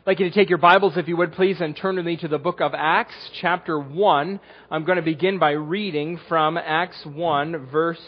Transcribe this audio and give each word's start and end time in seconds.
I'd 0.00 0.06
like 0.06 0.20
you 0.20 0.30
to 0.30 0.34
take 0.34 0.48
your 0.48 0.56
Bibles, 0.56 0.96
if 0.96 1.08
you 1.08 1.16
would 1.18 1.34
please, 1.34 1.60
and 1.60 1.76
turn 1.76 1.96
with 1.96 2.06
me 2.06 2.16
to 2.16 2.26
the 2.26 2.38
book 2.38 2.62
of 2.62 2.72
Acts, 2.74 3.12
chapter 3.42 3.78
1. 3.78 4.40
I'm 4.70 4.84
going 4.86 4.96
to 4.96 5.02
begin 5.02 5.38
by 5.38 5.50
reading 5.50 6.18
from 6.26 6.56
Acts 6.56 7.04
1, 7.04 7.66
verse, 7.70 8.00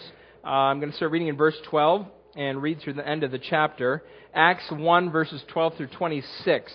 uh, 0.42 0.48
I'm 0.48 0.80
going 0.80 0.90
to 0.90 0.96
start 0.96 1.12
reading 1.12 1.28
in 1.28 1.36
verse 1.36 1.54
12 1.68 2.06
and 2.34 2.62
read 2.62 2.80
through 2.80 2.94
the 2.94 3.06
end 3.06 3.24
of 3.24 3.30
the 3.30 3.38
chapter. 3.38 4.02
Acts 4.32 4.64
1, 4.70 5.10
verses 5.12 5.42
12 5.52 5.76
through 5.76 5.88
26 5.88 6.72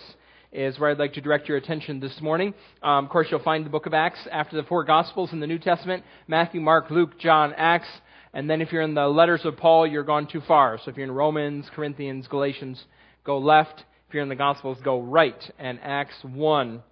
is 0.52 0.78
where 0.78 0.92
I'd 0.92 1.00
like 1.00 1.14
to 1.14 1.20
direct 1.20 1.48
your 1.48 1.56
attention 1.56 1.98
this 1.98 2.20
morning. 2.20 2.54
Um, 2.80 3.06
of 3.06 3.10
course, 3.10 3.26
you'll 3.28 3.42
find 3.42 3.66
the 3.66 3.70
book 3.70 3.86
of 3.86 3.94
Acts 3.94 4.20
after 4.30 4.54
the 4.54 4.62
four 4.62 4.84
Gospels 4.84 5.30
in 5.32 5.40
the 5.40 5.48
New 5.48 5.58
Testament 5.58 6.04
Matthew, 6.28 6.60
Mark, 6.60 6.92
Luke, 6.92 7.18
John, 7.18 7.54
Acts. 7.56 7.88
And 8.32 8.48
then 8.48 8.60
if 8.62 8.70
you're 8.70 8.82
in 8.82 8.94
the 8.94 9.08
letters 9.08 9.40
of 9.44 9.56
Paul, 9.56 9.84
you're 9.84 10.04
gone 10.04 10.28
too 10.28 10.42
far. 10.46 10.78
So 10.78 10.92
if 10.92 10.96
you're 10.96 11.06
in 11.06 11.12
Romans, 11.12 11.66
Corinthians, 11.74 12.28
Galatians, 12.28 12.80
go 13.24 13.38
left. 13.38 13.82
If 14.08 14.14
you're 14.14 14.22
in 14.22 14.30
the 14.30 14.36
Gospels, 14.36 14.78
go 14.82 15.02
right 15.02 15.52
and 15.58 15.78
Acts 15.82 16.16
1. 16.22 16.82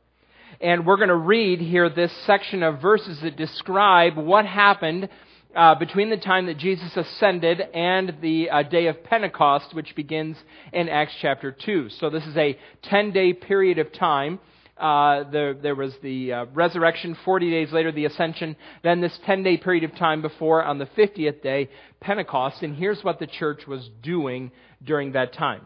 And 0.60 0.86
we're 0.86 0.98
going 0.98 1.08
to 1.08 1.16
read 1.16 1.62
here 1.62 1.88
this 1.88 2.12
section 2.26 2.62
of 2.62 2.82
verses 2.82 3.18
that 3.22 3.38
describe 3.38 4.18
what 4.18 4.44
happened 4.44 5.08
uh, 5.54 5.76
between 5.76 6.10
the 6.10 6.18
time 6.18 6.44
that 6.44 6.58
Jesus 6.58 6.94
ascended 6.94 7.62
and 7.72 8.18
the 8.20 8.50
uh, 8.50 8.64
day 8.64 8.88
of 8.88 9.02
Pentecost, 9.02 9.74
which 9.74 9.96
begins 9.96 10.36
in 10.74 10.90
Acts 10.90 11.14
chapter 11.22 11.52
2. 11.52 11.88
So 11.88 12.10
this 12.10 12.26
is 12.26 12.36
a 12.36 12.58
10 12.82 13.12
day 13.12 13.32
period 13.32 13.78
of 13.78 13.94
time. 13.94 14.38
Uh, 14.76 15.24
there, 15.30 15.54
there, 15.54 15.74
was 15.74 15.94
the 16.02 16.34
uh, 16.34 16.44
resurrection, 16.52 17.16
40 17.24 17.50
days 17.50 17.72
later, 17.72 17.92
the 17.92 18.04
ascension, 18.04 18.56
then 18.82 19.00
this 19.00 19.18
10 19.24 19.42
day 19.42 19.56
period 19.56 19.84
of 19.84 19.96
time 19.96 20.20
before, 20.20 20.62
on 20.62 20.76
the 20.76 20.84
50th 20.84 21.42
day, 21.42 21.70
Pentecost. 21.98 22.62
And 22.62 22.76
here's 22.76 23.02
what 23.02 23.18
the 23.18 23.26
church 23.26 23.66
was 23.66 23.88
doing 24.02 24.50
during 24.84 25.12
that 25.12 25.32
time. 25.32 25.62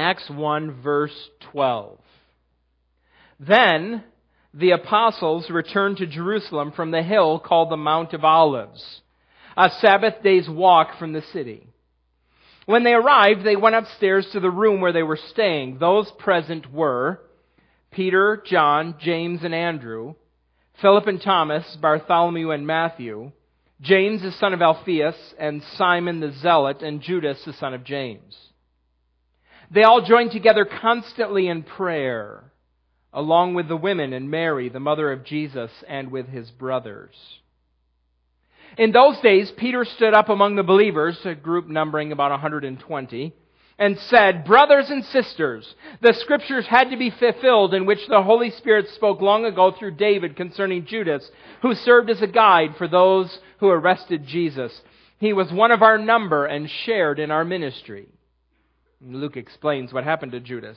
Acts 0.00 0.28
1, 0.30 0.82
verse 0.82 1.30
12. 1.52 1.98
Then 3.38 4.02
the 4.52 4.72
apostles 4.72 5.48
returned 5.50 5.98
to 5.98 6.06
Jerusalem 6.06 6.72
from 6.72 6.90
the 6.90 7.02
hill 7.02 7.38
called 7.38 7.70
the 7.70 7.76
Mount 7.76 8.12
of 8.14 8.24
Olives, 8.24 9.02
a 9.56 9.70
Sabbath 9.80 10.22
day's 10.22 10.48
walk 10.48 10.98
from 10.98 11.12
the 11.12 11.22
city. 11.32 11.66
When 12.66 12.84
they 12.84 12.92
arrived, 12.92 13.44
they 13.44 13.56
went 13.56 13.76
upstairs 13.76 14.28
to 14.32 14.40
the 14.40 14.50
room 14.50 14.80
where 14.80 14.92
they 14.92 15.02
were 15.02 15.18
staying. 15.30 15.78
Those 15.78 16.10
present 16.18 16.72
were 16.72 17.20
Peter, 17.90 18.42
John, 18.46 18.96
James, 19.00 19.42
and 19.42 19.54
Andrew, 19.54 20.14
Philip 20.80 21.06
and 21.06 21.20
Thomas, 21.20 21.76
Bartholomew 21.80 22.50
and 22.50 22.66
Matthew, 22.66 23.32
James 23.80 24.22
the 24.22 24.32
son 24.32 24.54
of 24.54 24.62
Alphaeus, 24.62 25.34
and 25.38 25.62
Simon 25.76 26.20
the 26.20 26.32
Zealot, 26.32 26.82
and 26.82 27.00
Judas 27.00 27.42
the 27.44 27.52
son 27.54 27.74
of 27.74 27.84
James. 27.84 28.49
They 29.70 29.84
all 29.84 30.02
joined 30.02 30.32
together 30.32 30.64
constantly 30.64 31.46
in 31.46 31.62
prayer, 31.62 32.52
along 33.12 33.54
with 33.54 33.68
the 33.68 33.76
women 33.76 34.12
and 34.12 34.30
Mary, 34.30 34.68
the 34.68 34.80
mother 34.80 35.12
of 35.12 35.24
Jesus, 35.24 35.70
and 35.86 36.10
with 36.10 36.28
his 36.28 36.50
brothers. 36.50 37.14
In 38.76 38.92
those 38.92 39.18
days, 39.20 39.52
Peter 39.56 39.84
stood 39.84 40.14
up 40.14 40.28
among 40.28 40.56
the 40.56 40.62
believers, 40.62 41.18
a 41.24 41.34
group 41.34 41.68
numbering 41.68 42.12
about 42.12 42.30
120, 42.30 43.32
and 43.78 43.98
said, 43.98 44.44
Brothers 44.44 44.90
and 44.90 45.04
sisters, 45.04 45.74
the 46.02 46.14
scriptures 46.14 46.66
had 46.68 46.90
to 46.90 46.96
be 46.96 47.10
fulfilled 47.10 47.72
in 47.72 47.86
which 47.86 48.06
the 48.08 48.22
Holy 48.22 48.50
Spirit 48.50 48.88
spoke 48.88 49.20
long 49.20 49.44
ago 49.44 49.72
through 49.76 49.92
David 49.92 50.36
concerning 50.36 50.84
Judas, 50.84 51.28
who 51.62 51.74
served 51.74 52.10
as 52.10 52.22
a 52.22 52.26
guide 52.26 52.76
for 52.76 52.88
those 52.88 53.38
who 53.58 53.68
arrested 53.68 54.26
Jesus. 54.26 54.78
He 55.18 55.32
was 55.32 55.52
one 55.52 55.70
of 55.70 55.82
our 55.82 55.98
number 55.98 56.46
and 56.46 56.68
shared 56.84 57.18
in 57.18 57.30
our 57.30 57.44
ministry. 57.44 58.08
Luke 59.00 59.36
explains 59.36 59.92
what 59.92 60.04
happened 60.04 60.32
to 60.32 60.40
Judas. 60.40 60.76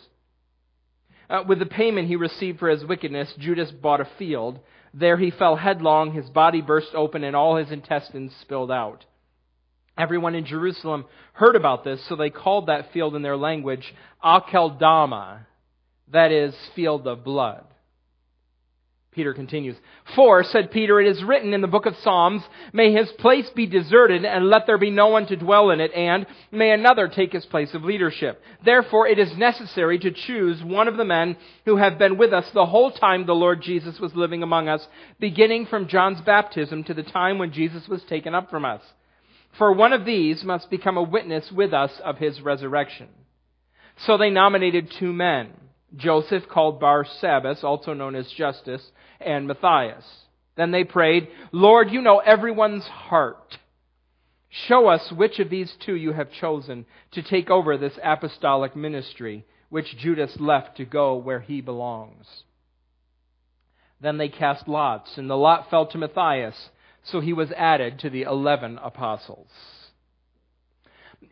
Uh, 1.30 1.44
with 1.48 1.60
the 1.60 1.66
payment 1.66 2.08
he 2.08 2.16
received 2.16 2.60
for 2.60 2.70
his 2.70 2.86
wickedness, 2.86 3.34
Judas 3.38 3.72
bought 3.72 4.02
a 4.02 4.10
field. 4.18 4.60
There 4.94 5.18
he 5.18 5.32
fell 5.32 5.56
headlong, 5.56 6.14
his 6.14 6.30
body 6.30 6.62
burst 6.62 6.94
open, 6.94 7.24
and 7.24 7.36
all 7.36 7.56
his 7.56 7.72
intestines 7.72 8.34
spilled 8.42 8.72
out. 8.72 9.06
Everyone 9.98 10.36
in 10.36 10.46
Jerusalem 10.46 11.06
heard 11.34 11.56
about 11.56 11.84
this, 11.84 12.08
so 12.08 12.16
they 12.16 12.30
called 12.30 12.68
that 12.68 12.92
field 12.94 13.16
in 13.16 13.22
their 13.22 13.38
language 13.38 13.94
Akeldama, 14.24 15.46
that 16.12 16.32
is, 16.32 16.56
field 16.76 17.08
of 17.08 17.24
blood. 17.24 17.66
Peter 19.14 19.34
continues. 19.34 19.76
For, 20.16 20.44
said 20.44 20.72
Peter, 20.72 21.00
it 21.00 21.08
is 21.08 21.24
written 21.24 21.54
in 21.54 21.62
the 21.62 21.68
book 21.68 21.86
of 21.86 21.96
Psalms, 21.98 22.44
May 22.74 22.92
his 22.92 23.12
place 23.20 23.50
be 23.56 23.66
deserted, 23.66 24.26
and 24.26 24.50
let 24.50 24.66
there 24.68 24.78
be 24.78 24.90
no 24.90 25.08
one 25.08 25.26
to 25.28 25.36
dwell 25.36 25.70
in 25.70 25.80
it, 25.80 25.94
and 25.94 26.26
may 26.52 26.72
another 26.72 27.08
take 27.08 27.32
his 27.32 27.46
place 27.46 27.74
of 27.74 27.84
leadership. 27.84 28.42
Therefore, 28.64 29.08
it 29.08 29.20
is 29.20 29.38
necessary 29.38 30.00
to 30.00 30.12
choose 30.12 30.64
one 30.64 30.88
of 30.88 30.98
the 30.98 31.06
men 31.06 31.38
who 31.66 31.78
have 31.78 31.98
been 31.98 32.18
with 32.18 32.34
us 32.34 32.46
the 32.54 32.66
whole 32.66 32.92
time 32.92 33.26
the 33.26 33.34
Lord 33.34 33.62
Jesus 33.62 34.00
was 34.00 34.16
living 34.16 34.44
among 34.44 34.68
us, 34.68 34.86
beginning 35.20 35.68
from 35.68 35.88
John's 35.88 36.22
baptism 36.22 36.84
to 36.86 36.94
the 36.94 37.04
time 37.04 37.38
when 37.38 37.52
Jesus 37.52 37.88
was 37.88 38.04
taken 38.04 38.36
up 38.36 38.50
from 38.50 38.66
us. 38.66 38.82
For 39.58 39.72
one 39.72 39.94
of 39.94 40.06
these 40.06 40.44
must 40.44 40.70
become 40.70 40.98
a 40.98 41.04
witness 41.04 41.52
with 41.52 41.74
us 41.74 41.92
of 42.04 42.18
his 42.18 42.42
resurrection. 42.42 43.08
So 44.06 44.18
they 44.18 44.30
nominated 44.30 44.92
two 45.00 45.14
men. 45.14 45.52
Joseph 45.96 46.48
called 46.50 46.82
Barsabbas, 46.82 47.64
also 47.64 47.94
known 47.94 48.16
as 48.16 48.32
Justus, 48.32 48.92
and 49.20 49.48
Matthias. 49.48 50.06
Then 50.56 50.72
they 50.72 50.84
prayed, 50.84 51.28
Lord, 51.52 51.92
you 51.92 52.02
know 52.02 52.20
everyone's 52.20 52.86
heart. 52.86 53.58
Show 54.68 54.88
us 54.88 55.12
which 55.12 55.40
of 55.40 55.50
these 55.50 55.74
two 55.84 55.96
you 55.96 56.14
have 56.14 56.32
chosen 56.32 56.86
to 57.12 57.24
take 57.24 57.50
over 57.50 57.78
this 57.78 57.98
apostolic 58.04 58.76
ministry, 58.76 59.46
which 59.70 59.98
Judas 59.98 60.36
left 60.40 60.78
to 60.78 60.86
go 60.86 61.16
where 61.16 61.40
he 61.40 61.62
belongs. 61.62 62.28
Then 64.00 64.18
they 64.18 64.30
cast 64.30 64.68
lots, 64.68 65.18
and 65.18 65.30
the 65.30 65.38
lot 65.38 65.70
fell 65.70 65.88
to 65.88 65.98
Matthias, 65.98 66.70
so 67.04 67.20
he 67.20 67.34
was 67.34 67.52
added 67.54 68.00
to 68.00 68.10
the 68.10 68.24
eleven 68.24 68.78
apostles. 68.78 69.48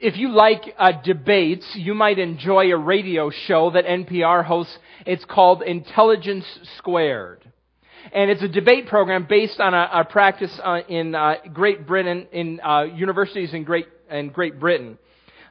If 0.02 0.18
you 0.18 0.30
like 0.30 0.74
uh, 0.80 0.94
debates, 1.04 1.76
you 1.76 1.94
might 1.94 2.18
enjoy 2.18 2.72
a 2.72 2.78
radio 2.78 3.30
show 3.30 3.70
that 3.70 3.86
NPR 3.86 4.44
hosts. 4.44 4.76
It's 5.06 5.24
called 5.26 5.62
Intelligence 5.62 6.44
Squared. 6.80 7.46
And 8.12 8.32
it's 8.32 8.42
a 8.42 8.48
debate 8.48 8.88
program 8.88 9.28
based 9.30 9.60
on 9.60 9.76
a, 9.76 9.90
a 9.94 10.04
practice 10.04 10.60
uh, 10.64 10.80
in 10.90 11.14
uh, 11.14 11.36
Great 11.54 11.86
Britain, 11.86 12.26
in 12.32 12.60
uh, 12.62 12.86
universities 12.86 13.54
in 13.54 13.64
Great, 13.64 13.86
in 14.10 14.30
Great 14.30 14.60
Britain. 14.60 14.98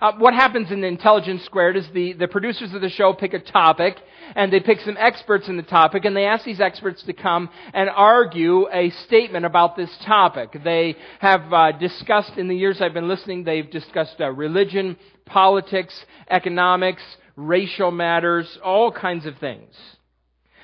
Uh, 0.01 0.13
what 0.17 0.33
happens 0.33 0.71
in 0.71 0.81
the 0.81 0.87
Intelligence 0.87 1.45
Squared 1.45 1.77
is 1.77 1.87
the, 1.93 2.15
the 2.15 2.27
producers 2.27 2.73
of 2.73 2.81
the 2.81 2.89
show 2.89 3.13
pick 3.13 3.35
a 3.35 3.39
topic, 3.39 3.97
and 4.35 4.51
they 4.51 4.61
pick 4.61 4.81
some 4.81 4.97
experts 4.99 5.47
in 5.47 5.59
the 5.59 5.63
topic, 5.63 6.07
and 6.07 6.17
they 6.17 6.25
ask 6.25 6.43
these 6.43 6.61
experts 6.61 7.03
to 7.03 7.13
come 7.13 7.51
and 7.75 7.91
argue 7.91 8.67
a 8.73 8.89
statement 9.07 9.45
about 9.45 9.77
this 9.77 9.91
topic. 10.07 10.59
They 10.65 10.97
have 11.19 11.53
uh, 11.53 11.73
discussed, 11.73 12.39
in 12.39 12.49
the 12.49 12.57
years 12.57 12.81
I've 12.81 12.95
been 12.95 13.09
listening, 13.09 13.45
they've 13.45 13.71
discussed 13.71 14.17
uh, 14.21 14.31
religion, 14.31 14.97
politics, 15.27 15.95
economics, 16.31 17.03
racial 17.37 17.91
matters, 17.91 18.59
all 18.65 18.91
kinds 18.91 19.27
of 19.27 19.37
things. 19.37 19.75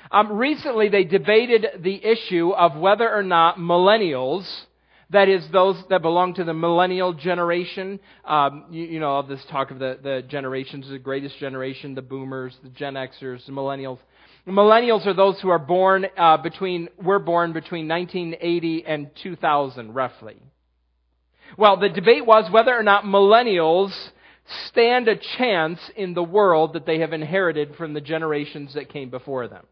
Um, 0.09 0.31
recently, 0.31 0.89
they 0.89 1.03
debated 1.03 1.83
the 1.83 2.03
issue 2.03 2.51
of 2.51 2.75
whether 2.75 3.07
or 3.07 3.23
not 3.23 3.57
millennials 3.57 4.47
that 5.11 5.29
is, 5.29 5.43
those 5.51 5.77
that 5.89 6.01
belong 6.01 6.33
to 6.35 6.43
the 6.43 6.53
millennial 6.53 7.13
generation. 7.13 7.99
Um, 8.25 8.65
you, 8.69 8.83
you, 8.83 8.99
know, 8.99 9.19
of 9.19 9.27
this 9.27 9.43
talk 9.49 9.71
of 9.71 9.79
the, 9.79 9.97
the 10.01 10.23
generations, 10.27 10.89
the 10.89 10.99
greatest 10.99 11.37
generation, 11.39 11.95
the 11.95 12.01
boomers, 12.01 12.55
the 12.61 12.69
Gen 12.69 12.95
Xers, 12.95 13.45
the 13.45 13.51
millennials. 13.51 13.99
Millennials 14.45 15.05
are 15.05 15.13
those 15.13 15.39
who 15.41 15.49
are 15.49 15.59
born 15.59 16.05
uh, 16.17 16.37
between, 16.37 16.89
were 17.01 17.19
born 17.19 17.53
between 17.53 17.87
1980 17.87 18.85
and 18.85 19.09
2000, 19.21 19.93
roughly. 19.93 20.37
Well, 21.57 21.77
the 21.77 21.89
debate 21.89 22.25
was 22.25 22.51
whether 22.51 22.77
or 22.77 22.83
not 22.83 23.03
millennials 23.03 23.93
stand 24.67 25.07
a 25.07 25.15
chance 25.37 25.79
in 25.95 26.13
the 26.13 26.23
world 26.23 26.73
that 26.73 26.85
they 26.85 26.99
have 26.99 27.13
inherited 27.13 27.75
from 27.75 27.93
the 27.93 28.01
generations 28.01 28.73
that 28.73 28.89
came 28.89 29.09
before 29.09 29.47
them. 29.47 29.65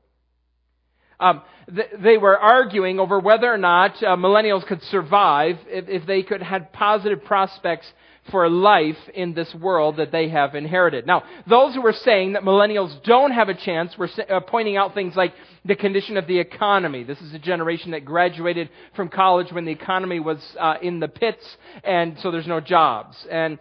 Um, 1.20 1.42
th- 1.74 1.90
they 2.04 2.18
were 2.18 2.38
arguing 2.38 3.00
over 3.00 3.20
whether 3.20 3.52
or 3.52 3.58
not 3.58 3.92
uh, 4.04 4.16
millennials 4.16 4.66
could 4.66 4.82
survive 4.84 5.58
if, 5.68 5.88
if 5.88 6.08
they 6.08 6.24
could 6.24 6.42
have 6.42 6.72
positive 6.74 7.24
prospects 7.24 7.88
for 8.32 8.50
life 8.50 8.98
in 9.14 9.34
this 9.36 9.54
world 9.54 9.98
that 9.98 10.12
they 10.12 10.30
have 10.30 10.56
inherited. 10.56 11.06
Now, 11.06 11.24
those 11.48 11.76
who 11.76 11.82
were 11.82 11.94
saying 11.94 12.34
that 12.34 12.42
millennials 12.42 13.04
don't 13.04 13.32
have 13.32 13.50
a 13.50 13.54
chance 13.54 13.96
were 13.98 14.10
uh, 14.30 14.40
pointing 14.40 14.78
out 14.78 14.96
things 14.96 15.16
like 15.16 15.34
the 15.64 15.76
condition 15.76 16.18
of 16.18 16.26
the 16.26 16.40
economy. 16.40 17.04
This 17.04 17.22
is 17.22 17.34
a 17.36 17.40
generation 17.40 17.92
that 17.92 18.04
graduated 18.04 18.70
from 18.96 19.10
college 19.10 19.52
when 19.52 19.66
the 19.66 19.72
economy 19.72 20.20
was 20.20 20.40
uh, 20.60 20.76
in 20.82 21.00
the 21.00 21.08
pits, 21.08 21.46
and 21.84 22.18
so 22.20 22.32
there's 22.32 22.48
no 22.48 22.60
jobs. 22.60 23.16
And 23.30 23.60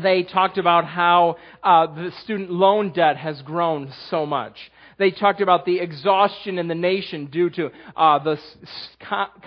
they 0.00 0.22
talked 0.22 0.56
about 0.56 0.84
how 0.84 1.36
uh, 1.64 1.86
the 1.86 2.12
student 2.22 2.50
loan 2.50 2.92
debt 2.92 3.16
has 3.16 3.42
grown 3.42 3.92
so 4.08 4.24
much. 4.24 4.56
They 5.00 5.10
talked 5.10 5.40
about 5.40 5.64
the 5.64 5.80
exhaustion 5.80 6.58
in 6.58 6.68
the 6.68 6.74
nation 6.74 7.26
due 7.26 7.48
to 7.48 7.70
uh, 7.96 8.18
the 8.18 8.38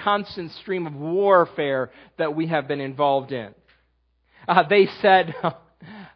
constant 0.04 0.52
stream 0.54 0.88
of 0.88 0.96
warfare 0.96 1.92
that 2.18 2.36
we 2.36 2.48
have 2.48 2.68
been 2.68 2.82
involved 2.82 3.32
in. 3.32 3.54
Uh, 4.48 4.64
they 4.68 4.88
said, 5.02 5.36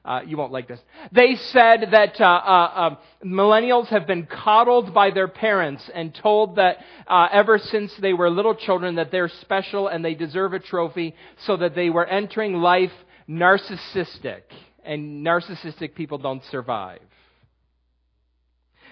Uh, 0.05 0.21
you 0.25 0.37
won't 0.37 0.53
like 0.53 0.69
this. 0.69 0.79
They 1.11 1.35
said 1.35 1.89
that 1.91 2.21
uh, 2.21 2.23
uh, 2.23 2.71
um, 2.75 2.97
millennials 3.25 3.87
have 3.87 4.07
been 4.07 4.25
coddled 4.25 4.93
by 4.93 5.11
their 5.11 5.27
parents 5.27 5.83
and 5.93 6.15
told 6.15 6.55
that 6.55 6.77
uh, 7.07 7.27
ever 7.29 7.57
since 7.57 7.91
they 8.01 8.13
were 8.13 8.29
little 8.29 8.55
children 8.55 8.95
that 8.95 9.11
they're 9.11 9.27
special 9.41 9.89
and 9.89 10.05
they 10.05 10.13
deserve 10.13 10.53
a 10.53 10.59
trophy, 10.59 11.13
so 11.45 11.57
that 11.57 11.75
they 11.75 11.89
were 11.89 12.05
entering 12.05 12.53
life 12.53 12.93
narcissistic, 13.27 14.43
and 14.85 15.27
narcissistic 15.27 15.93
people 15.93 16.19
don't 16.19 16.43
survive. 16.45 17.01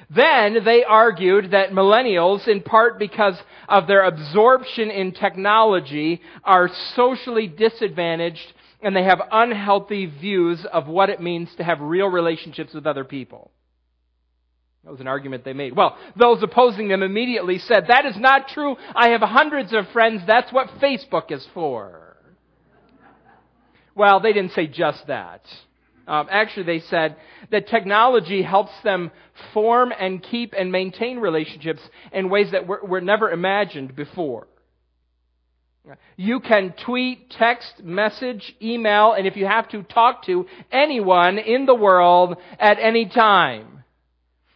Then 0.10 0.63
they 0.63 0.84
argued 0.84 1.52
that 1.52 1.72
millennials, 1.72 2.48
in 2.48 2.62
part 2.62 3.00
because 3.00 3.36
of 3.68 3.88
their 3.88 4.04
absorption 4.04 4.92
in 4.92 5.13
technology, 5.13 6.22
are 6.44 6.69
socially 6.96 7.48
disadvantaged 7.48 8.54
and 8.81 8.96
they 8.96 9.04
have 9.04 9.19
unhealthy 9.31 10.06
views 10.06 10.66
of 10.72 10.88
what 10.88 11.10
it 11.10 11.19
means 11.19 11.50
to 11.57 11.63
have 11.63 11.80
real 11.80 12.07
relationships 12.07 12.74
with 12.74 12.86
other 12.86 13.04
people. 13.04 13.52
That 14.84 14.92
was 14.92 15.02
an 15.02 15.07
argument 15.07 15.44
they 15.44 15.54
made. 15.54 15.75
Well, 15.75 15.98
those 16.16 16.44
opposing 16.44 16.90
them 16.90 17.02
immediately 17.02 17.57
said, 17.57 17.86
That 17.88 18.06
is 18.06 18.16
not 18.18 18.50
true. 18.50 18.75
I 18.94 19.10
have 19.10 19.22
hundreds 19.22 19.74
of 19.74 19.88
friends. 19.92 20.22
That's 20.28 20.54
what 20.54 20.68
Facebook 20.80 21.31
is 21.31 21.46
for. 21.56 22.16
Well, 23.96 24.19
they 24.19 24.34
didn't 24.34 24.52
say 24.52 24.68
just 24.68 25.07
that. 25.07 25.42
Um, 26.07 26.28
actually, 26.30 26.63
they 26.63 26.80
said 26.81 27.16
that 27.52 27.68
technology 27.68 28.44
helps 28.44 28.72
them 28.84 29.12
form 29.54 29.92
and 29.98 30.22
keep 30.22 30.54
and 30.57 30.72
maintain 30.72 31.19
relationships 31.19 31.81
in 32.12 32.30
ways 32.30 32.52
that 32.52 32.68
were, 32.68 32.81
were 32.84 33.02
never 33.02 33.31
imagined 33.31 33.96
before. 33.96 34.48
You 36.16 36.40
can 36.40 36.74
tweet, 36.84 37.30
text, 37.31 37.84
message, 37.84 38.56
email, 38.62 39.13
and 39.13 39.28
if 39.28 39.36
you 39.36 39.46
have 39.46 39.69
to, 39.69 39.84
talk 39.84 40.25
to 40.25 40.48
anyone 40.72 41.38
in 41.38 41.66
the 41.66 41.75
world 41.75 42.38
at 42.60 42.80
any 42.80 43.07
time. 43.07 43.84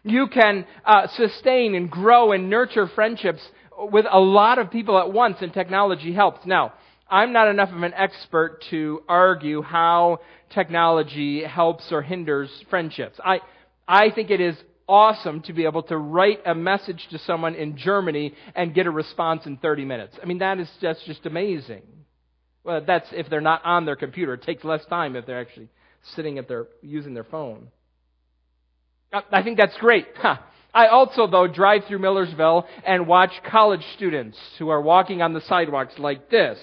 You 0.03 0.27
can 0.27 0.65
uh, 0.85 1.07
sustain 1.07 1.75
and 1.75 1.89
grow 1.91 2.31
and 2.31 2.49
nurture 2.49 2.87
friendships 2.87 3.41
with 3.77 4.05
a 4.09 4.19
lot 4.19 4.57
of 4.57 4.71
people 4.71 4.97
at 4.97 5.11
once, 5.11 5.37
and 5.41 5.53
technology 5.53 6.13
helps. 6.13 6.45
Now, 6.45 6.73
I'm 7.09 7.33
not 7.33 7.47
enough 7.47 7.69
of 7.71 7.81
an 7.81 7.93
expert 7.93 8.63
to 8.69 9.01
argue 9.07 9.61
how 9.61 10.19
technology 10.53 11.43
helps 11.43 11.91
or 11.91 12.01
hinders 12.01 12.49
friendships. 12.69 13.19
I, 13.23 13.39
I 13.87 14.11
think 14.11 14.29
it 14.29 14.39
is 14.39 14.55
awesome 14.87 15.41
to 15.41 15.53
be 15.53 15.65
able 15.65 15.83
to 15.83 15.97
write 15.97 16.39
a 16.45 16.53
message 16.53 17.07
to 17.11 17.19
someone 17.19 17.55
in 17.55 17.77
Germany 17.77 18.33
and 18.55 18.73
get 18.73 18.85
a 18.87 18.91
response 18.91 19.45
in 19.45 19.57
30 19.57 19.85
minutes. 19.85 20.17
I 20.21 20.25
mean, 20.25 20.39
that 20.39 20.59
is 20.59 20.69
just, 20.81 21.05
just 21.05 21.25
amazing. 21.25 21.83
Well, 22.63 22.83
that's 22.85 23.07
if 23.11 23.29
they're 23.29 23.41
not 23.41 23.63
on 23.65 23.85
their 23.85 23.95
computer. 23.95 24.33
It 24.35 24.43
takes 24.43 24.63
less 24.63 24.85
time 24.85 25.15
if 25.15 25.25
they're 25.25 25.39
actually 25.39 25.69
sitting 26.15 26.37
at 26.37 26.47
their, 26.47 26.67
using 26.81 27.13
their 27.13 27.23
phone. 27.23 27.69
Uh, 29.11 29.21
I 29.31 29.41
think 29.41 29.57
that's 29.57 29.77
great. 29.77 30.07
Huh. 30.15 30.37
I 30.73 30.87
also, 30.87 31.25
though, 31.25 31.47
drive 31.47 31.85
through 31.87 31.99
Millersville 31.99 32.67
and 32.85 33.07
watch 33.07 33.31
college 33.49 33.83
students 33.95 34.37
who 34.59 34.69
are 34.69 34.81
walking 34.81 35.21
on 35.23 35.33
the 35.33 35.41
sidewalks 35.41 35.97
like 35.97 36.29
this. 36.29 36.59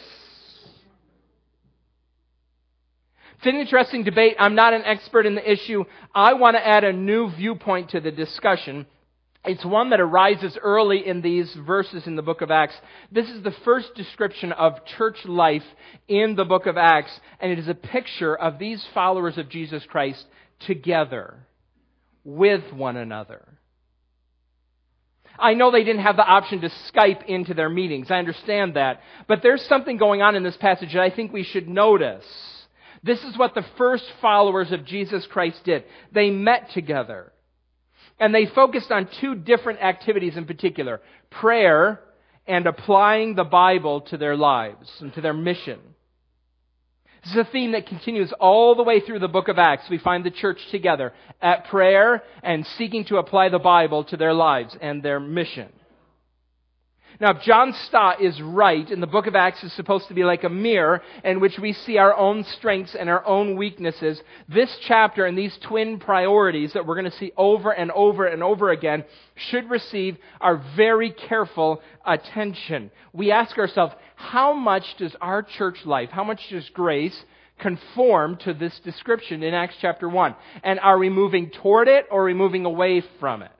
It's 3.36 3.46
an 3.46 3.56
interesting 3.56 4.02
debate. 4.02 4.36
I'm 4.38 4.54
not 4.54 4.72
an 4.72 4.82
expert 4.84 5.26
in 5.26 5.34
the 5.34 5.50
issue. 5.50 5.84
I 6.14 6.34
want 6.34 6.56
to 6.56 6.66
add 6.66 6.84
a 6.84 6.92
new 6.92 7.30
viewpoint 7.30 7.90
to 7.90 8.00
the 8.00 8.10
discussion. 8.10 8.86
It's 9.44 9.64
one 9.64 9.90
that 9.90 10.00
arises 10.00 10.58
early 10.60 11.06
in 11.06 11.20
these 11.20 11.54
verses 11.66 12.06
in 12.06 12.16
the 12.16 12.22
book 12.22 12.40
of 12.40 12.50
Acts. 12.50 12.74
This 13.12 13.28
is 13.28 13.42
the 13.44 13.54
first 13.64 13.94
description 13.94 14.52
of 14.52 14.84
church 14.98 15.18
life 15.24 15.62
in 16.08 16.34
the 16.34 16.44
book 16.44 16.66
of 16.66 16.76
Acts, 16.76 17.12
and 17.38 17.52
it 17.52 17.58
is 17.58 17.68
a 17.68 17.74
picture 17.74 18.34
of 18.34 18.58
these 18.58 18.84
followers 18.92 19.38
of 19.38 19.48
Jesus 19.48 19.84
Christ 19.88 20.24
together 20.66 21.46
with 22.24 22.72
one 22.72 22.96
another. 22.96 23.46
I 25.38 25.54
know 25.54 25.70
they 25.70 25.84
didn't 25.84 26.02
have 26.02 26.16
the 26.16 26.26
option 26.26 26.62
to 26.62 26.70
Skype 26.92 27.26
into 27.26 27.54
their 27.54 27.68
meetings. 27.68 28.10
I 28.10 28.16
understand 28.16 28.74
that. 28.74 29.00
But 29.28 29.42
there's 29.42 29.62
something 29.62 29.98
going 29.98 30.22
on 30.22 30.34
in 30.34 30.42
this 30.42 30.56
passage 30.56 30.94
that 30.94 31.02
I 31.02 31.10
think 31.10 31.32
we 31.32 31.44
should 31.44 31.68
notice. 31.68 32.24
This 33.06 33.22
is 33.22 33.38
what 33.38 33.54
the 33.54 33.64
first 33.78 34.04
followers 34.20 34.72
of 34.72 34.84
Jesus 34.84 35.26
Christ 35.30 35.60
did. 35.64 35.84
They 36.12 36.30
met 36.30 36.70
together. 36.74 37.32
And 38.18 38.34
they 38.34 38.46
focused 38.46 38.90
on 38.90 39.08
two 39.20 39.36
different 39.36 39.80
activities 39.80 40.36
in 40.36 40.44
particular 40.44 41.00
prayer 41.30 42.00
and 42.46 42.66
applying 42.66 43.34
the 43.34 43.44
Bible 43.44 44.00
to 44.02 44.16
their 44.16 44.36
lives 44.36 44.90
and 45.00 45.12
to 45.14 45.20
their 45.20 45.34
mission. 45.34 45.78
This 47.22 47.32
is 47.32 47.38
a 47.38 47.50
theme 47.52 47.72
that 47.72 47.86
continues 47.86 48.32
all 48.40 48.74
the 48.74 48.84
way 48.84 49.00
through 49.00 49.18
the 49.18 49.28
book 49.28 49.48
of 49.48 49.58
Acts. 49.58 49.90
We 49.90 49.98
find 49.98 50.24
the 50.24 50.30
church 50.30 50.58
together 50.70 51.12
at 51.40 51.66
prayer 51.66 52.22
and 52.42 52.66
seeking 52.78 53.04
to 53.06 53.18
apply 53.18 53.48
the 53.48 53.58
Bible 53.58 54.04
to 54.04 54.16
their 54.16 54.34
lives 54.34 54.76
and 54.80 55.02
their 55.02 55.20
mission. 55.20 55.68
Now, 57.18 57.30
if 57.30 57.42
John 57.42 57.72
Stott 57.86 58.20
is 58.20 58.40
right, 58.42 58.88
and 58.90 59.02
the 59.02 59.06
book 59.06 59.26
of 59.26 59.34
Acts 59.34 59.64
is 59.64 59.72
supposed 59.72 60.08
to 60.08 60.14
be 60.14 60.24
like 60.24 60.44
a 60.44 60.50
mirror 60.50 61.00
in 61.24 61.40
which 61.40 61.58
we 61.58 61.72
see 61.72 61.96
our 61.96 62.14
own 62.14 62.44
strengths 62.58 62.94
and 62.94 63.08
our 63.08 63.24
own 63.26 63.56
weaknesses, 63.56 64.20
this 64.48 64.76
chapter 64.86 65.24
and 65.24 65.36
these 65.36 65.56
twin 65.66 65.98
priorities 65.98 66.74
that 66.74 66.86
we're 66.86 66.94
going 66.94 67.10
to 67.10 67.16
see 67.16 67.32
over 67.36 67.70
and 67.70 67.90
over 67.92 68.26
and 68.26 68.42
over 68.42 68.70
again 68.70 69.04
should 69.34 69.70
receive 69.70 70.18
our 70.42 70.62
very 70.76 71.10
careful 71.10 71.80
attention. 72.04 72.90
We 73.14 73.32
ask 73.32 73.56
ourselves, 73.56 73.94
how 74.16 74.52
much 74.52 74.84
does 74.98 75.16
our 75.22 75.42
church 75.42 75.78
life, 75.86 76.10
how 76.10 76.24
much 76.24 76.40
does 76.50 76.68
grace 76.74 77.18
conform 77.58 78.36
to 78.44 78.52
this 78.52 78.78
description 78.84 79.42
in 79.42 79.54
Acts 79.54 79.76
chapter 79.80 80.06
1? 80.06 80.36
And 80.62 80.78
are 80.80 80.98
we 80.98 81.08
moving 81.08 81.50
toward 81.62 81.88
it 81.88 82.06
or 82.10 82.22
are 82.22 82.26
we 82.26 82.34
moving 82.34 82.66
away 82.66 83.02
from 83.20 83.40
it? 83.40 83.50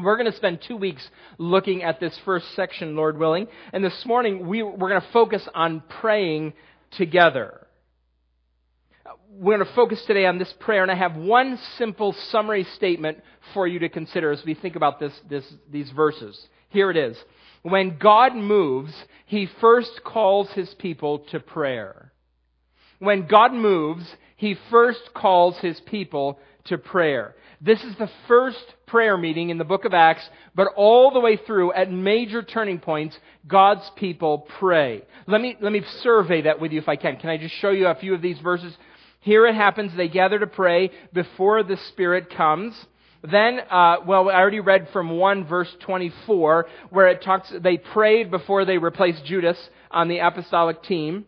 We're 0.00 0.16
going 0.16 0.30
to 0.30 0.36
spend 0.36 0.60
two 0.66 0.76
weeks 0.76 1.06
looking 1.36 1.82
at 1.82 2.00
this 2.00 2.18
first 2.24 2.46
section, 2.56 2.96
Lord 2.96 3.18
willing. 3.18 3.46
And 3.74 3.84
this 3.84 4.04
morning, 4.06 4.46
we, 4.46 4.62
we're 4.62 4.88
going 4.88 5.02
to 5.02 5.12
focus 5.12 5.46
on 5.54 5.82
praying 6.00 6.54
together. 6.92 7.66
We're 9.30 9.58
going 9.58 9.68
to 9.68 9.74
focus 9.74 10.02
today 10.06 10.24
on 10.24 10.38
this 10.38 10.52
prayer, 10.60 10.82
and 10.82 10.90
I 10.90 10.94
have 10.94 11.16
one 11.16 11.58
simple 11.76 12.14
summary 12.30 12.64
statement 12.76 13.18
for 13.52 13.66
you 13.66 13.80
to 13.80 13.90
consider 13.90 14.32
as 14.32 14.42
we 14.46 14.54
think 14.54 14.76
about 14.76 14.98
this, 14.98 15.12
this, 15.28 15.44
these 15.70 15.90
verses. 15.90 16.40
Here 16.70 16.90
it 16.90 16.96
is. 16.96 17.16
When 17.60 17.98
God 17.98 18.34
moves, 18.34 18.94
He 19.26 19.46
first 19.60 20.00
calls 20.04 20.50
His 20.52 20.74
people 20.78 21.20
to 21.32 21.40
prayer. 21.40 22.12
When 22.98 23.26
God 23.26 23.52
moves, 23.52 24.06
He 24.36 24.56
first 24.70 25.10
calls 25.14 25.58
His 25.58 25.78
people 25.80 26.38
to 26.66 26.78
prayer. 26.78 27.34
This 27.64 27.80
is 27.84 27.94
the 27.96 28.10
first 28.26 28.64
prayer 28.88 29.16
meeting 29.16 29.50
in 29.50 29.56
the 29.56 29.62
book 29.62 29.84
of 29.84 29.94
Acts, 29.94 30.28
but 30.52 30.66
all 30.74 31.12
the 31.12 31.20
way 31.20 31.36
through 31.36 31.72
at 31.72 31.92
major 31.92 32.42
turning 32.42 32.80
points, 32.80 33.16
God's 33.46 33.88
people 33.94 34.48
pray. 34.58 35.02
Let 35.28 35.40
me, 35.40 35.56
let 35.60 35.70
me 35.70 35.82
survey 36.00 36.42
that 36.42 36.60
with 36.60 36.72
you 36.72 36.80
if 36.80 36.88
I 36.88 36.96
can. 36.96 37.18
Can 37.18 37.30
I 37.30 37.36
just 37.36 37.54
show 37.60 37.70
you 37.70 37.86
a 37.86 37.94
few 37.94 38.14
of 38.14 38.20
these 38.20 38.38
verses? 38.40 38.76
Here 39.20 39.46
it 39.46 39.54
happens, 39.54 39.96
they 39.96 40.08
gather 40.08 40.40
to 40.40 40.46
pray 40.48 40.90
before 41.12 41.62
the 41.62 41.76
Spirit 41.90 42.34
comes. 42.36 42.74
Then, 43.22 43.60
uh, 43.70 43.98
well, 44.04 44.28
I 44.28 44.34
already 44.34 44.58
read 44.58 44.88
from 44.92 45.16
1 45.16 45.46
verse 45.46 45.72
24, 45.86 46.66
where 46.90 47.06
it 47.06 47.22
talks, 47.22 47.52
they 47.62 47.76
prayed 47.76 48.32
before 48.32 48.64
they 48.64 48.78
replaced 48.78 49.24
Judas 49.24 49.56
on 49.88 50.08
the 50.08 50.18
apostolic 50.18 50.82
team. 50.82 51.26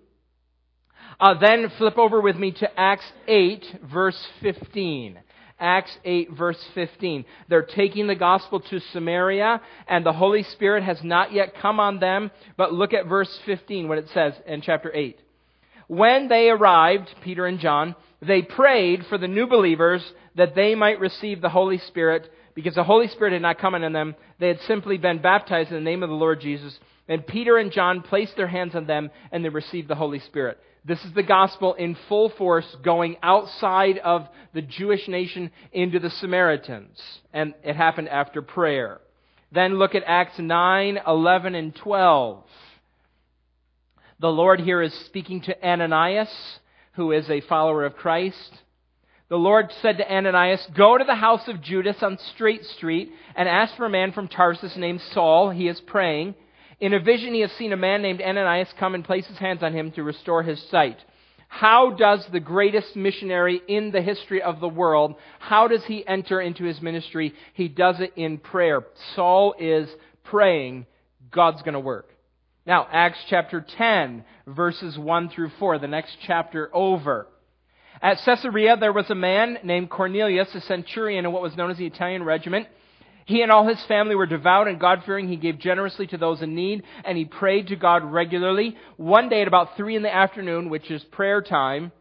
Uh, 1.20 1.34
then 1.38 1.70
flip 1.78 1.96
over 1.96 2.20
with 2.20 2.34
me 2.34 2.50
to 2.50 2.68
Acts 2.80 3.06
8 3.28 3.64
verse 3.84 4.20
15. 4.42 5.20
Acts 5.58 5.96
8 6.04 6.32
verse 6.32 6.62
15. 6.74 7.24
They're 7.48 7.62
taking 7.62 8.06
the 8.06 8.14
gospel 8.14 8.60
to 8.60 8.80
Samaria 8.92 9.60
and 9.86 10.04
the 10.04 10.12
Holy 10.12 10.42
Spirit 10.42 10.82
has 10.82 11.02
not 11.02 11.32
yet 11.32 11.54
come 11.60 11.78
on 11.80 12.00
them. 12.00 12.30
But 12.56 12.72
look 12.72 12.92
at 12.92 13.06
verse 13.06 13.38
15 13.46 13.88
what 13.88 13.98
it 13.98 14.08
says 14.12 14.34
in 14.46 14.62
chapter 14.62 14.90
8. 14.94 15.18
When 15.86 16.28
they 16.28 16.48
arrived, 16.48 17.08
Peter 17.22 17.46
and 17.46 17.60
John, 17.60 17.94
they 18.20 18.42
prayed 18.42 19.04
for 19.08 19.18
the 19.18 19.28
new 19.28 19.46
believers 19.46 20.02
that 20.34 20.54
they 20.54 20.74
might 20.74 20.98
receive 20.98 21.40
the 21.40 21.50
Holy 21.50 21.78
Spirit 21.78 22.30
because 22.54 22.74
the 22.74 22.84
Holy 22.84 23.08
Spirit 23.08 23.32
had 23.32 23.42
not 23.42 23.58
come 23.58 23.74
on 23.74 23.92
them. 23.92 24.14
They 24.38 24.48
had 24.48 24.60
simply 24.62 24.96
been 24.96 25.20
baptized 25.20 25.70
in 25.70 25.76
the 25.76 25.90
name 25.90 26.02
of 26.02 26.08
the 26.08 26.14
Lord 26.14 26.40
Jesus. 26.40 26.76
And 27.08 27.26
Peter 27.26 27.58
and 27.58 27.70
John 27.70 28.02
placed 28.02 28.36
their 28.36 28.46
hands 28.48 28.74
on 28.74 28.86
them 28.86 29.10
and 29.30 29.44
they 29.44 29.50
received 29.50 29.88
the 29.88 29.94
Holy 29.94 30.20
Spirit. 30.20 30.58
This 30.86 31.02
is 31.04 31.14
the 31.14 31.22
gospel 31.22 31.74
in 31.74 31.96
full 32.08 32.28
force 32.28 32.66
going 32.84 33.16
outside 33.22 33.98
of 33.98 34.28
the 34.52 34.60
Jewish 34.60 35.08
nation 35.08 35.50
into 35.72 35.98
the 35.98 36.10
Samaritans. 36.10 37.00
And 37.32 37.54
it 37.62 37.74
happened 37.74 38.10
after 38.10 38.42
prayer. 38.42 39.00
Then 39.50 39.78
look 39.78 39.94
at 39.94 40.02
Acts 40.06 40.38
9, 40.38 40.98
11, 41.06 41.54
and 41.54 41.74
12. 41.74 42.44
The 44.20 44.28
Lord 44.28 44.60
here 44.60 44.82
is 44.82 44.92
speaking 45.06 45.40
to 45.42 45.66
Ananias, 45.66 46.28
who 46.92 47.12
is 47.12 47.30
a 47.30 47.40
follower 47.42 47.84
of 47.84 47.96
Christ. 47.96 48.52
The 49.30 49.36
Lord 49.36 49.72
said 49.80 49.96
to 49.98 50.12
Ananias, 50.12 50.66
Go 50.76 50.98
to 50.98 51.04
the 51.04 51.14
house 51.14 51.48
of 51.48 51.62
Judas 51.62 51.96
on 52.02 52.18
Straight 52.34 52.64
Street 52.64 53.10
and 53.34 53.48
ask 53.48 53.74
for 53.76 53.86
a 53.86 53.90
man 53.90 54.12
from 54.12 54.28
Tarsus 54.28 54.76
named 54.76 55.00
Saul. 55.12 55.50
He 55.50 55.66
is 55.66 55.80
praying. 55.80 56.34
In 56.80 56.94
a 56.94 57.00
vision, 57.00 57.34
he 57.34 57.40
has 57.40 57.52
seen 57.52 57.72
a 57.72 57.76
man 57.76 58.02
named 58.02 58.20
Ananias 58.20 58.72
come 58.78 58.94
and 58.94 59.04
place 59.04 59.26
his 59.26 59.38
hands 59.38 59.62
on 59.62 59.72
him 59.72 59.92
to 59.92 60.02
restore 60.02 60.42
his 60.42 60.62
sight. 60.70 60.98
How 61.48 61.90
does 61.90 62.26
the 62.32 62.40
greatest 62.40 62.96
missionary 62.96 63.62
in 63.68 63.92
the 63.92 64.02
history 64.02 64.42
of 64.42 64.58
the 64.58 64.68
world, 64.68 65.14
how 65.38 65.68
does 65.68 65.84
he 65.84 66.04
enter 66.06 66.40
into 66.40 66.64
his 66.64 66.82
ministry? 66.82 67.32
He 67.52 67.68
does 67.68 68.00
it 68.00 68.12
in 68.16 68.38
prayer. 68.38 68.82
Saul 69.14 69.54
is 69.58 69.88
praying, 70.24 70.86
God's 71.30 71.62
going 71.62 71.74
to 71.74 71.80
work. 71.80 72.10
Now, 72.66 72.88
Acts 72.90 73.18
chapter 73.28 73.64
10, 73.76 74.24
verses 74.48 74.98
1 74.98 75.28
through 75.28 75.50
4, 75.58 75.78
the 75.78 75.86
next 75.86 76.16
chapter 76.26 76.70
over. 76.74 77.28
At 78.02 78.18
Caesarea, 78.24 78.76
there 78.76 78.92
was 78.92 79.08
a 79.10 79.14
man 79.14 79.58
named 79.62 79.90
Cornelius, 79.90 80.48
a 80.54 80.60
centurion 80.62 81.24
in 81.24 81.32
what 81.32 81.42
was 81.42 81.56
known 81.56 81.70
as 81.70 81.76
the 81.76 81.86
Italian 81.86 82.24
regiment. 82.24 82.66
He 83.26 83.42
and 83.42 83.50
all 83.50 83.66
his 83.66 83.82
family 83.86 84.14
were 84.14 84.26
devout 84.26 84.68
and 84.68 84.78
God 84.78 85.02
fearing. 85.06 85.28
He 85.28 85.36
gave 85.36 85.58
generously 85.58 86.06
to 86.08 86.18
those 86.18 86.42
in 86.42 86.54
need, 86.54 86.82
and 87.04 87.16
he 87.16 87.24
prayed 87.24 87.68
to 87.68 87.76
God 87.76 88.04
regularly. 88.04 88.76
One 88.96 89.28
day 89.28 89.42
at 89.42 89.48
about 89.48 89.76
three 89.76 89.96
in 89.96 90.02
the 90.02 90.14
afternoon, 90.14 90.68
which 90.68 90.90
is 90.90 91.02
prayer 91.04 91.40
time, 91.40 91.92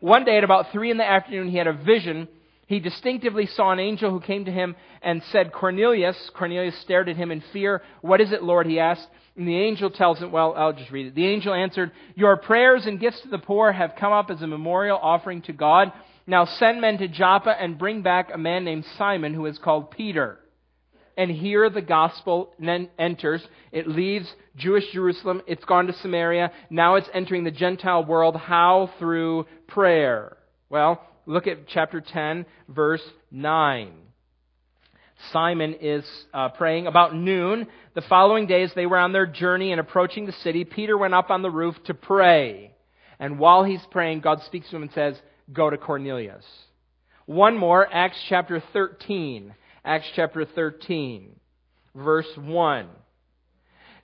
one 0.00 0.24
day 0.24 0.36
at 0.36 0.44
about 0.44 0.70
three 0.70 0.90
in 0.90 0.98
the 0.98 1.08
afternoon, 1.08 1.48
he 1.48 1.56
had 1.56 1.66
a 1.66 1.72
vision. 1.72 2.28
He 2.66 2.80
distinctively 2.80 3.46
saw 3.46 3.72
an 3.72 3.80
angel 3.80 4.10
who 4.10 4.20
came 4.20 4.44
to 4.44 4.52
him 4.52 4.76
and 5.02 5.22
said, 5.32 5.52
Cornelius. 5.52 6.16
Cornelius 6.36 6.78
stared 6.82 7.08
at 7.08 7.16
him 7.16 7.30
in 7.30 7.42
fear. 7.52 7.82
What 8.02 8.20
is 8.20 8.30
it, 8.30 8.42
Lord? 8.42 8.66
he 8.66 8.78
asked. 8.78 9.08
And 9.36 9.48
the 9.48 9.56
angel 9.56 9.90
tells 9.90 10.18
him, 10.18 10.32
well, 10.32 10.52
I'll 10.54 10.72
just 10.72 10.90
read 10.90 11.06
it. 11.06 11.14
The 11.14 11.26
angel 11.26 11.54
answered, 11.54 11.92
Your 12.14 12.36
prayers 12.36 12.86
and 12.86 13.00
gifts 13.00 13.22
to 13.22 13.28
the 13.28 13.38
poor 13.38 13.72
have 13.72 13.94
come 13.98 14.12
up 14.12 14.30
as 14.30 14.42
a 14.42 14.46
memorial 14.46 14.98
offering 15.00 15.42
to 15.42 15.52
God. 15.52 15.92
Now 16.26 16.44
send 16.44 16.80
men 16.80 16.98
to 16.98 17.08
Joppa 17.08 17.50
and 17.58 17.78
bring 17.78 18.02
back 18.02 18.30
a 18.34 18.38
man 18.38 18.64
named 18.64 18.84
Simon 18.98 19.32
who 19.32 19.46
is 19.46 19.56
called 19.58 19.90
Peter 19.92 20.38
and 21.18 21.32
here 21.32 21.68
the 21.68 21.82
gospel 21.82 22.54
then 22.60 22.88
enters. 22.96 23.44
It 23.72 23.88
leaves 23.88 24.32
Jewish 24.56 24.84
Jerusalem. 24.92 25.42
It's 25.48 25.64
gone 25.64 25.88
to 25.88 25.92
Samaria. 25.94 26.52
Now 26.70 26.94
it's 26.94 27.08
entering 27.12 27.42
the 27.42 27.50
Gentile 27.50 28.04
world. 28.04 28.36
How? 28.36 28.90
Through 29.00 29.46
prayer. 29.66 30.36
Well, 30.70 31.04
look 31.26 31.48
at 31.48 31.66
chapter 31.66 32.00
10, 32.00 32.46
verse 32.68 33.02
9. 33.32 33.92
Simon 35.32 35.74
is 35.80 36.04
uh, 36.32 36.50
praying. 36.50 36.86
About 36.86 37.16
noon, 37.16 37.66
the 37.96 38.02
following 38.02 38.46
days, 38.46 38.70
they 38.76 38.86
were 38.86 38.98
on 38.98 39.12
their 39.12 39.26
journey 39.26 39.72
and 39.72 39.80
approaching 39.80 40.24
the 40.24 40.32
city. 40.32 40.64
Peter 40.64 40.96
went 40.96 41.14
up 41.14 41.30
on 41.30 41.42
the 41.42 41.50
roof 41.50 41.74
to 41.86 41.94
pray. 41.94 42.70
And 43.18 43.40
while 43.40 43.64
he's 43.64 43.84
praying, 43.90 44.20
God 44.20 44.40
speaks 44.46 44.70
to 44.70 44.76
him 44.76 44.82
and 44.82 44.92
says, 44.92 45.16
Go 45.52 45.68
to 45.68 45.76
Cornelius. 45.78 46.44
One 47.26 47.58
more, 47.58 47.92
Acts 47.92 48.22
chapter 48.28 48.62
13. 48.72 49.52
Acts 49.88 50.10
chapter 50.14 50.44
13, 50.44 51.34
verse 51.94 52.28
1. 52.36 52.88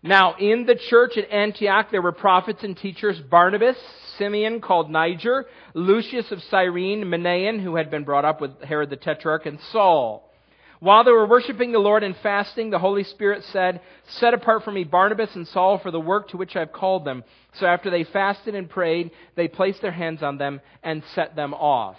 Now, 0.02 0.34
in 0.36 0.64
the 0.64 0.76
church 0.88 1.18
at 1.18 1.30
Antioch, 1.30 1.88
there 1.90 2.00
were 2.00 2.10
prophets 2.10 2.62
and 2.62 2.74
teachers 2.74 3.20
Barnabas, 3.20 3.76
Simeon 4.16 4.62
called 4.62 4.90
Niger, 4.90 5.44
Lucius 5.74 6.32
of 6.32 6.42
Cyrene, 6.44 7.04
Manaen, 7.04 7.62
who 7.62 7.76
had 7.76 7.90
been 7.90 8.04
brought 8.04 8.24
up 8.24 8.40
with 8.40 8.62
Herod 8.62 8.88
the 8.88 8.96
Tetrarch, 8.96 9.44
and 9.44 9.58
Saul. 9.72 10.32
While 10.80 11.04
they 11.04 11.12
were 11.12 11.28
worshiping 11.28 11.72
the 11.72 11.78
Lord 11.78 12.02
and 12.02 12.16
fasting, 12.16 12.70
the 12.70 12.78
Holy 12.78 13.04
Spirit 13.04 13.44
said, 13.52 13.82
Set 14.08 14.32
apart 14.32 14.64
for 14.64 14.72
me 14.72 14.84
Barnabas 14.84 15.36
and 15.36 15.46
Saul 15.46 15.76
for 15.76 15.90
the 15.90 16.00
work 16.00 16.30
to 16.30 16.38
which 16.38 16.56
I 16.56 16.60
have 16.60 16.72
called 16.72 17.04
them. 17.04 17.24
So 17.60 17.66
after 17.66 17.90
they 17.90 18.04
fasted 18.04 18.54
and 18.54 18.70
prayed, 18.70 19.10
they 19.36 19.48
placed 19.48 19.82
their 19.82 19.92
hands 19.92 20.22
on 20.22 20.38
them 20.38 20.62
and 20.82 21.02
set 21.14 21.36
them 21.36 21.52
off 21.52 21.98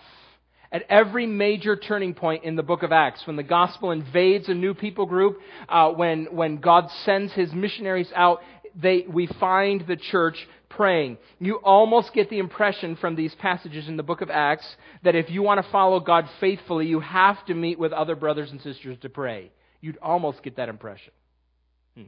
at 0.75 0.83
every 0.89 1.25
major 1.25 1.77
turning 1.77 2.13
point 2.13 2.43
in 2.43 2.57
the 2.57 2.61
book 2.61 2.83
of 2.83 2.91
Acts, 2.91 3.25
when 3.25 3.37
the 3.37 3.43
gospel 3.43 3.91
invades 3.91 4.49
a 4.49 4.53
new 4.53 4.73
people 4.73 5.05
group, 5.05 5.39
uh, 5.69 5.89
when, 5.91 6.25
when 6.35 6.57
God 6.57 6.89
sends 7.05 7.31
his 7.31 7.53
missionaries 7.53 8.11
out, 8.13 8.41
they, 8.75 9.05
we 9.07 9.27
find 9.39 9.87
the 9.87 9.95
church 9.95 10.35
praying. 10.67 11.17
You 11.39 11.61
almost 11.63 12.11
get 12.13 12.29
the 12.29 12.39
impression 12.39 12.97
from 12.97 13.15
these 13.15 13.33
passages 13.35 13.87
in 13.87 13.95
the 13.95 14.03
book 14.03 14.19
of 14.19 14.29
Acts 14.29 14.67
that 15.05 15.15
if 15.15 15.29
you 15.29 15.41
want 15.41 15.63
to 15.63 15.71
follow 15.71 16.01
God 16.01 16.27
faithfully, 16.41 16.87
you 16.87 16.99
have 16.99 17.45
to 17.45 17.53
meet 17.53 17.79
with 17.79 17.93
other 17.93 18.17
brothers 18.17 18.51
and 18.51 18.59
sisters 18.59 18.97
to 19.03 19.07
pray. 19.07 19.51
You'd 19.79 19.97
almost 20.01 20.43
get 20.43 20.57
that 20.57 20.67
impression. 20.67 21.13
Hmm. 21.95 22.03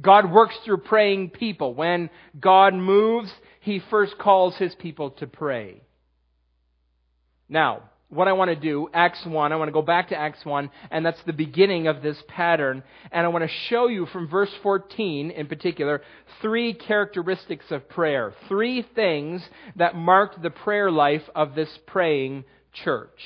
God 0.00 0.30
works 0.30 0.54
through 0.64 0.78
praying 0.78 1.30
people. 1.30 1.74
When 1.74 2.10
God 2.38 2.74
moves, 2.74 3.32
He 3.58 3.82
first 3.90 4.18
calls 4.18 4.56
His 4.56 4.72
people 4.76 5.10
to 5.18 5.26
pray. 5.26 5.82
Now, 7.48 7.82
what 8.12 8.28
I 8.28 8.32
want 8.32 8.50
to 8.50 8.56
do, 8.56 8.90
Acts 8.92 9.24
1, 9.24 9.52
I 9.52 9.56
want 9.56 9.68
to 9.68 9.72
go 9.72 9.80
back 9.80 10.10
to 10.10 10.16
Acts 10.16 10.44
1, 10.44 10.70
and 10.90 11.04
that's 11.04 11.22
the 11.24 11.32
beginning 11.32 11.86
of 11.86 12.02
this 12.02 12.18
pattern. 12.28 12.82
And 13.10 13.24
I 13.24 13.28
want 13.30 13.42
to 13.42 13.50
show 13.68 13.86
you 13.86 14.04
from 14.06 14.28
verse 14.28 14.52
14 14.62 15.30
in 15.30 15.46
particular 15.46 16.02
three 16.42 16.74
characteristics 16.74 17.64
of 17.70 17.88
prayer. 17.88 18.34
Three 18.48 18.84
things 18.94 19.42
that 19.76 19.94
marked 19.94 20.42
the 20.42 20.50
prayer 20.50 20.90
life 20.90 21.22
of 21.34 21.54
this 21.54 21.70
praying 21.86 22.44
church. 22.84 23.18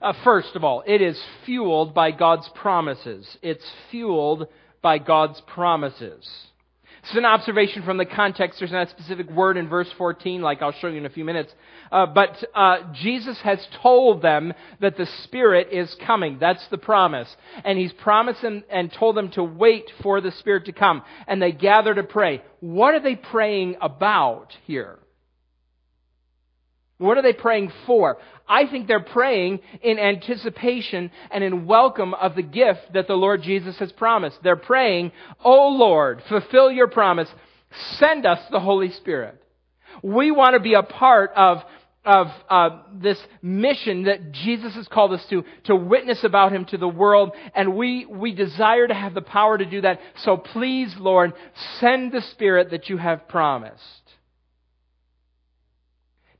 Uh, 0.00 0.14
first 0.24 0.56
of 0.56 0.64
all, 0.64 0.82
it 0.86 1.02
is 1.02 1.20
fueled 1.44 1.92
by 1.92 2.10
God's 2.10 2.48
promises. 2.54 3.36
It's 3.42 3.70
fueled 3.90 4.46
by 4.80 4.96
God's 4.98 5.42
promises. 5.42 6.26
Is 7.04 7.16
an 7.16 7.24
observation 7.24 7.82
from 7.82 7.96
the 7.96 8.04
context. 8.04 8.58
There's 8.58 8.72
not 8.72 8.88
a 8.88 8.90
specific 8.90 9.30
word 9.30 9.56
in 9.56 9.68
verse 9.68 9.88
14, 9.96 10.42
like 10.42 10.60
I'll 10.60 10.72
show 10.72 10.88
you 10.88 10.98
in 10.98 11.06
a 11.06 11.10
few 11.10 11.24
minutes. 11.24 11.52
Uh, 11.90 12.06
but 12.06 12.42
uh, 12.54 12.92
Jesus 12.92 13.38
has 13.42 13.66
told 13.82 14.20
them 14.20 14.52
that 14.80 14.96
the 14.96 15.06
Spirit 15.24 15.68
is 15.72 15.94
coming. 16.06 16.38
That's 16.38 16.66
the 16.68 16.78
promise. 16.78 17.34
And 17.64 17.78
He's 17.78 17.92
promised 17.92 18.42
them 18.42 18.62
and 18.70 18.92
told 18.92 19.16
them 19.16 19.30
to 19.32 19.44
wait 19.44 19.90
for 20.02 20.20
the 20.20 20.32
Spirit 20.32 20.66
to 20.66 20.72
come. 20.72 21.02
And 21.26 21.40
they 21.40 21.52
gather 21.52 21.94
to 21.94 22.02
pray. 22.02 22.42
What 22.60 22.94
are 22.94 23.00
they 23.00 23.16
praying 23.16 23.76
about 23.80 24.54
here? 24.66 24.98
What 26.98 27.16
are 27.16 27.22
they 27.22 27.32
praying 27.32 27.72
for? 27.86 28.18
I 28.48 28.66
think 28.66 28.88
they're 28.88 29.00
praying 29.00 29.60
in 29.82 29.98
anticipation 29.98 31.12
and 31.30 31.44
in 31.44 31.66
welcome 31.66 32.12
of 32.12 32.34
the 32.34 32.42
gift 32.42 32.92
that 32.94 33.06
the 33.06 33.14
Lord 33.14 33.42
Jesus 33.42 33.78
has 33.78 33.92
promised. 33.92 34.38
They're 34.42 34.56
praying, 34.56 35.12
Oh 35.44 35.68
Lord, 35.68 36.22
fulfill 36.28 36.70
your 36.70 36.88
promise. 36.88 37.28
Send 37.98 38.26
us 38.26 38.40
the 38.50 38.60
Holy 38.60 38.90
Spirit. 38.90 39.40
We 40.02 40.32
want 40.32 40.54
to 40.54 40.60
be 40.60 40.74
a 40.74 40.82
part 40.82 41.30
of, 41.36 41.62
of 42.04 42.28
uh, 42.48 42.82
this 42.94 43.18
mission 43.42 44.04
that 44.04 44.32
Jesus 44.32 44.74
has 44.74 44.88
called 44.88 45.12
us 45.12 45.24
to, 45.30 45.44
to 45.64 45.76
witness 45.76 46.24
about 46.24 46.52
Him 46.52 46.64
to 46.66 46.78
the 46.78 46.88
world, 46.88 47.32
and 47.54 47.76
we, 47.76 48.06
we 48.06 48.32
desire 48.32 48.88
to 48.88 48.94
have 48.94 49.14
the 49.14 49.22
power 49.22 49.56
to 49.56 49.64
do 49.64 49.82
that. 49.82 50.00
So 50.24 50.36
please, 50.36 50.94
Lord, 50.98 51.32
send 51.78 52.10
the 52.10 52.22
Spirit 52.22 52.70
that 52.70 52.88
you 52.88 52.96
have 52.96 53.28
promised. 53.28 53.97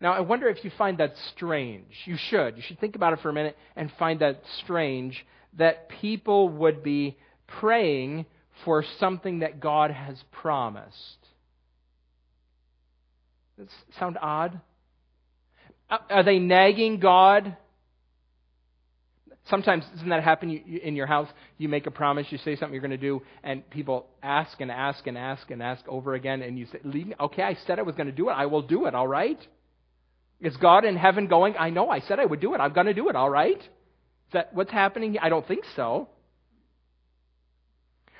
Now, 0.01 0.13
I 0.13 0.21
wonder 0.21 0.49
if 0.49 0.65
you 0.65 0.71
find 0.79 0.99
that 0.99 1.15
strange. 1.33 1.93
You 2.05 2.17
should. 2.17 2.57
You 2.57 2.63
should 2.63 2.79
think 2.79 2.95
about 2.95 3.13
it 3.13 3.21
for 3.21 3.31
a 3.31 3.33
minute 3.33 3.57
and 3.75 3.91
find 3.99 4.21
that 4.21 4.43
strange 4.63 5.25
that 5.59 5.89
people 5.89 6.49
would 6.49 6.83
be 6.83 7.17
praying 7.47 8.27
for 8.65 8.85
something 9.01 9.41
that 9.41 9.61
God 9.61 9.91
has 9.91 10.17
promised. 10.31 11.19
Does 13.59 13.67
that 13.67 13.99
sound 13.99 14.19
odd? 14.21 14.61
Are 15.91 16.23
they 16.23 16.39
nagging 16.39 17.01
God? 17.01 17.57
Sometimes, 19.49 19.85
doesn't 19.95 20.11
that 20.11 20.23
happen 20.23 20.51
in 20.51 20.95
your 20.95 21.07
house? 21.07 21.29
You 21.57 21.69
make 21.69 21.87
a 21.87 21.91
promise, 21.91 22.27
you 22.31 22.39
say 22.39 22.55
something 22.55 22.73
you're 22.75 22.83
going 22.83 22.91
to 22.91 22.99
do, 22.99 23.23
and 23.43 23.69
people 23.71 24.07
ask 24.23 24.61
and 24.61 24.71
ask 24.71 25.07
and 25.07 25.17
ask 25.17 25.51
and 25.51 25.63
ask 25.63 25.83
over 25.89 26.15
again, 26.15 26.43
and 26.43 26.59
you 26.59 26.67
say, 26.67 26.79
Okay, 27.19 27.43
I 27.43 27.57
said 27.67 27.79
I 27.79 27.83
was 27.83 27.95
going 27.95 28.09
to 28.09 28.13
do 28.13 28.29
it. 28.29 28.33
I 28.33 28.47
will 28.47 28.63
do 28.63 28.85
it, 28.85 28.95
all 28.95 29.09
right? 29.09 29.39
Is 30.41 30.57
God 30.57 30.85
in 30.85 30.97
heaven 30.97 31.27
going, 31.27 31.57
I 31.59 31.71
know, 31.71 31.89
I 31.89 32.01
said 32.01 32.21
I 32.21 32.25
would 32.25 32.41
do 32.41 32.55
it. 32.55 32.59
I'm 32.59 32.73
going 32.73 32.87
to 32.87 32.95
do 32.95 33.09
it, 33.09 33.17
all 33.17 33.31
right? 33.31 33.59
Is 33.59 34.33
that 34.33 34.55
what's 34.55 34.71
happening? 34.71 35.17
I 35.21 35.29
don't 35.29 35.47
think 35.47 35.65
so. 35.75 36.09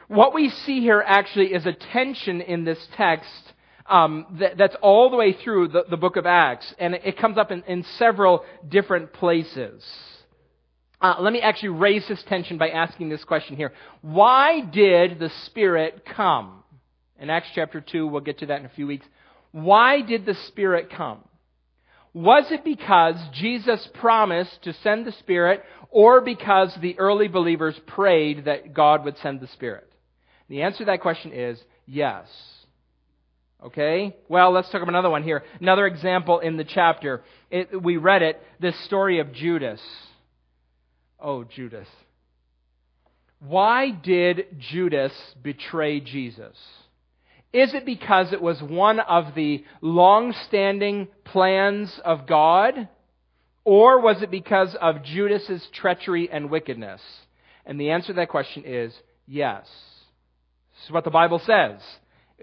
What 0.09 0.35
we 0.35 0.49
see 0.49 0.81
here 0.81 1.05
actually 1.07 1.53
is 1.53 1.67
a 1.67 1.73
tension 1.73 2.41
in 2.41 2.65
this 2.65 2.79
text 2.97 3.31
um, 3.89 4.27
that, 4.41 4.57
that's 4.57 4.77
all 4.83 5.11
the 5.11 5.17
way 5.17 5.33
through 5.33 5.69
the, 5.69 5.85
the 5.89 5.97
book 5.97 6.17
of 6.17 6.27
Acts, 6.27 6.75
and 6.79 6.95
it, 6.95 7.19
comes 7.19 7.39
up 7.39 7.51
in, 7.51 7.63
in, 7.65 7.85
several 7.97 8.45
different 8.69 9.13
places. 9.13 9.85
Uh, 11.01 11.17
let 11.21 11.33
me 11.33 11.41
actually 11.41 11.71
raise 11.71 12.07
this 12.09 12.23
tension 12.29 12.59
by 12.59 12.69
asking 12.69 13.09
this 13.09 13.25
question 13.25 13.57
here. 13.57 13.73
Why 14.03 14.61
did 14.61 15.19
the 15.19 15.31
Spirit 15.47 16.05
come? 16.05 16.65
In 17.19 17.31
Acts 17.31 17.49
chapter 17.55 17.81
2, 17.81 18.07
we'll 18.07 18.21
get 18.21 18.39
to 18.41 18.47
that 18.47 18.61
in 18.61 18.67
a 18.67 18.71
few 18.71 18.87
weeks. 18.87 19.07
Why 19.53 20.03
did 20.03 20.27
the 20.27 20.35
Spirit 20.49 20.91
come? 20.91 21.21
Was 22.15 22.47
it 22.51 22.65
because 22.65 23.17
Jesus 23.35 23.87
promised 23.95 24.63
to 24.65 24.73
send 24.83 25.07
the 25.07 25.13
Spirit 25.13 25.63
or 25.91 26.21
because 26.21 26.75
the 26.81 26.99
early 26.99 27.29
believers 27.29 27.79
prayed 27.87 28.47
that 28.47 28.75
God 28.75 29.05
would 29.05 29.17
send 29.19 29.41
the 29.41 29.47
Spirit? 29.49 29.91
The 30.49 30.63
answer 30.63 30.79
to 30.79 30.85
that 30.87 31.03
question 31.03 31.33
is 31.33 31.59
yes. 31.87 32.27
Okay? 33.65 34.17
Well, 34.29 34.53
let's 34.53 34.71
talk 34.71 34.83
about 34.83 34.89
another 34.89 35.11
one 35.11 35.23
here. 35.23 35.43
Another 35.61 35.87
example 35.87 36.39
in 36.39 36.57
the 36.57 36.65
chapter. 36.65 37.23
It, 37.51 37.83
we 37.83 37.97
read 37.97 38.23
it, 38.23 38.41
this 38.61 38.79
story 38.85 39.21
of 39.21 39.33
Judas. 39.33 39.81
Oh, 41.21 41.45
Judas. 41.45 41.89
Why 43.41 43.91
did 43.91 44.47
Judas 44.59 45.13
betray 45.43 46.01
Jesus? 46.01 46.57
Is 47.53 47.73
it 47.73 47.87
because 47.87 48.33
it 48.33 48.43
was 48.43 48.61
one 48.63 49.01
of 49.01 49.35
the 49.35 49.65
long-standing 49.81 51.09
plans 51.25 51.99
of 52.05 52.27
God? 52.27 52.89
Or 53.65 54.01
was 54.01 54.23
it 54.23 54.31
because 54.31 54.77
of 54.81 55.03
Judas's 55.03 55.67
treachery 55.75 56.29
and 56.31 56.51
wickedness? 56.51 57.01
And 57.65 57.81
the 57.81 57.91
answer 57.91 58.09
to 58.09 58.13
that 58.15 58.29
question 58.29 58.65
is 58.67 58.93
yes. 59.27 59.67
This 60.75 60.87
is 60.87 60.91
what 60.91 61.05
the 61.05 61.11
Bible 61.11 61.41
says. 61.45 61.81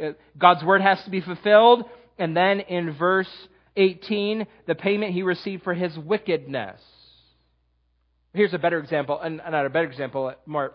Uh, 0.01 0.09
God's 0.37 0.63
word 0.63 0.81
has 0.81 1.03
to 1.05 1.09
be 1.09 1.21
fulfilled. 1.21 1.85
And 2.17 2.35
then 2.35 2.59
in 2.61 2.95
verse 2.97 3.29
18, 3.77 4.47
the 4.67 4.75
payment 4.75 5.13
he 5.13 5.23
received 5.23 5.63
for 5.63 5.73
his 5.73 5.97
wickedness. 5.97 6.81
Here's 8.33 8.53
a 8.53 8.59
better 8.59 8.79
example, 8.79 9.19
and 9.19 9.37
not 9.37 9.65
a 9.65 9.69
better 9.69 9.87
example, 9.87 10.33
more, 10.45 10.73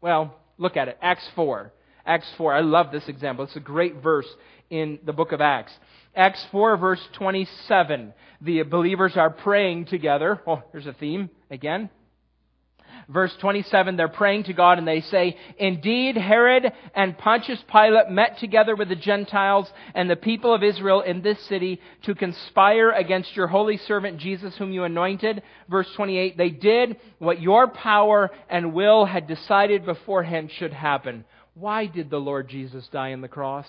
well, 0.00 0.34
look 0.56 0.76
at 0.76 0.88
it. 0.88 0.98
Acts 1.02 1.28
4. 1.36 1.72
Acts 2.06 2.30
4. 2.36 2.54
I 2.54 2.60
love 2.60 2.92
this 2.92 3.08
example. 3.08 3.44
It's 3.44 3.56
a 3.56 3.60
great 3.60 3.96
verse 4.02 4.28
in 4.70 4.98
the 5.04 5.12
book 5.12 5.32
of 5.32 5.40
Acts. 5.40 5.72
Acts 6.14 6.44
4, 6.50 6.76
verse 6.76 7.00
27. 7.14 8.12
The 8.40 8.62
believers 8.62 9.16
are 9.16 9.30
praying 9.30 9.86
together. 9.86 10.40
Oh, 10.46 10.62
there's 10.72 10.86
a 10.86 10.92
theme 10.92 11.30
again. 11.50 11.90
Verse 13.08 13.34
27, 13.40 13.96
they're 13.96 14.08
praying 14.08 14.44
to 14.44 14.52
God 14.52 14.78
and 14.78 14.86
they 14.86 15.00
say, 15.00 15.36
Indeed, 15.58 16.16
Herod 16.16 16.72
and 16.94 17.18
Pontius 17.18 17.62
Pilate 17.70 18.10
met 18.10 18.38
together 18.38 18.76
with 18.76 18.88
the 18.88 18.96
Gentiles 18.96 19.70
and 19.94 20.08
the 20.08 20.16
people 20.16 20.54
of 20.54 20.62
Israel 20.62 21.00
in 21.00 21.22
this 21.22 21.40
city 21.48 21.80
to 22.04 22.14
conspire 22.14 22.90
against 22.90 23.34
your 23.36 23.48
holy 23.48 23.76
servant 23.76 24.18
Jesus, 24.18 24.56
whom 24.56 24.72
you 24.72 24.84
anointed. 24.84 25.42
Verse 25.68 25.88
28, 25.96 26.36
they 26.36 26.50
did 26.50 26.96
what 27.18 27.40
your 27.40 27.68
power 27.68 28.30
and 28.48 28.72
will 28.72 29.04
had 29.04 29.26
decided 29.26 29.84
beforehand 29.84 30.50
should 30.56 30.72
happen. 30.72 31.24
Why 31.54 31.86
did 31.86 32.10
the 32.10 32.18
Lord 32.18 32.48
Jesus 32.48 32.88
die 32.88 33.12
on 33.12 33.20
the 33.20 33.28
cross? 33.28 33.66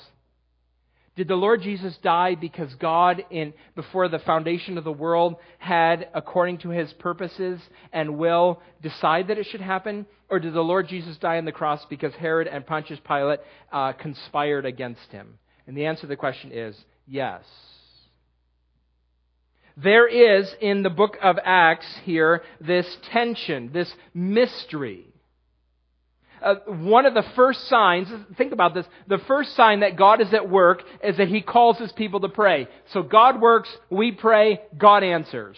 Did 1.15 1.27
the 1.27 1.35
Lord 1.35 1.61
Jesus 1.61 1.95
die 2.01 2.33
because 2.33 2.73
God, 2.75 3.23
in, 3.29 3.53
before 3.75 4.07
the 4.07 4.19
foundation 4.19 4.79
of 4.79 4.83
the 4.83 4.91
world, 4.91 5.35
had, 5.59 6.07
according 6.13 6.59
to 6.59 6.69
his 6.69 6.91
purposes 6.93 7.61
and 7.91 8.17
will, 8.17 8.61
decide 8.81 9.27
that 9.27 9.37
it 9.37 9.45
should 9.45 9.61
happen? 9.61 10.07
Or 10.29 10.39
did 10.39 10.53
the 10.53 10.61
Lord 10.61 10.87
Jesus 10.87 11.17
die 11.17 11.37
on 11.37 11.45
the 11.45 11.51
cross 11.51 11.85
because 11.87 12.13
Herod 12.15 12.47
and 12.47 12.65
Pontius 12.65 12.99
Pilate 13.07 13.41
uh, 13.71 13.93
conspired 13.93 14.65
against 14.65 15.11
him? 15.11 15.37
And 15.67 15.77
the 15.77 15.85
answer 15.85 16.01
to 16.01 16.07
the 16.07 16.15
question 16.15 16.51
is 16.51 16.75
yes. 17.05 17.43
There 19.77 20.07
is 20.07 20.51
in 20.61 20.81
the 20.81 20.89
book 20.89 21.17
of 21.21 21.37
Acts 21.43 21.87
here 22.05 22.41
this 22.59 22.87
tension, 23.11 23.71
this 23.71 23.91
mystery 24.15 25.12
uh, 26.43 26.55
one 26.67 27.05
of 27.05 27.13
the 27.13 27.23
first 27.35 27.67
signs, 27.69 28.07
think 28.37 28.51
about 28.51 28.73
this, 28.73 28.85
the 29.07 29.19
first 29.27 29.55
sign 29.55 29.79
that 29.79 29.95
God 29.95 30.21
is 30.21 30.33
at 30.33 30.49
work 30.49 30.83
is 31.03 31.17
that 31.17 31.29
He 31.29 31.41
calls 31.41 31.77
His 31.77 31.91
people 31.91 32.19
to 32.19 32.29
pray. 32.29 32.67
So 32.91 33.01
God 33.01 33.41
works, 33.41 33.69
we 33.89 34.11
pray, 34.11 34.61
God 34.77 35.03
answers. 35.03 35.57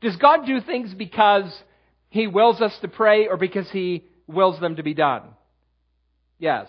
Does 0.00 0.16
God 0.16 0.46
do 0.46 0.60
things 0.60 0.92
because 0.94 1.50
He 2.10 2.26
wills 2.26 2.60
us 2.60 2.76
to 2.82 2.88
pray 2.88 3.28
or 3.28 3.36
because 3.36 3.70
He 3.70 4.04
wills 4.26 4.60
them 4.60 4.76
to 4.76 4.82
be 4.82 4.94
done? 4.94 5.22
Yes. 6.38 6.68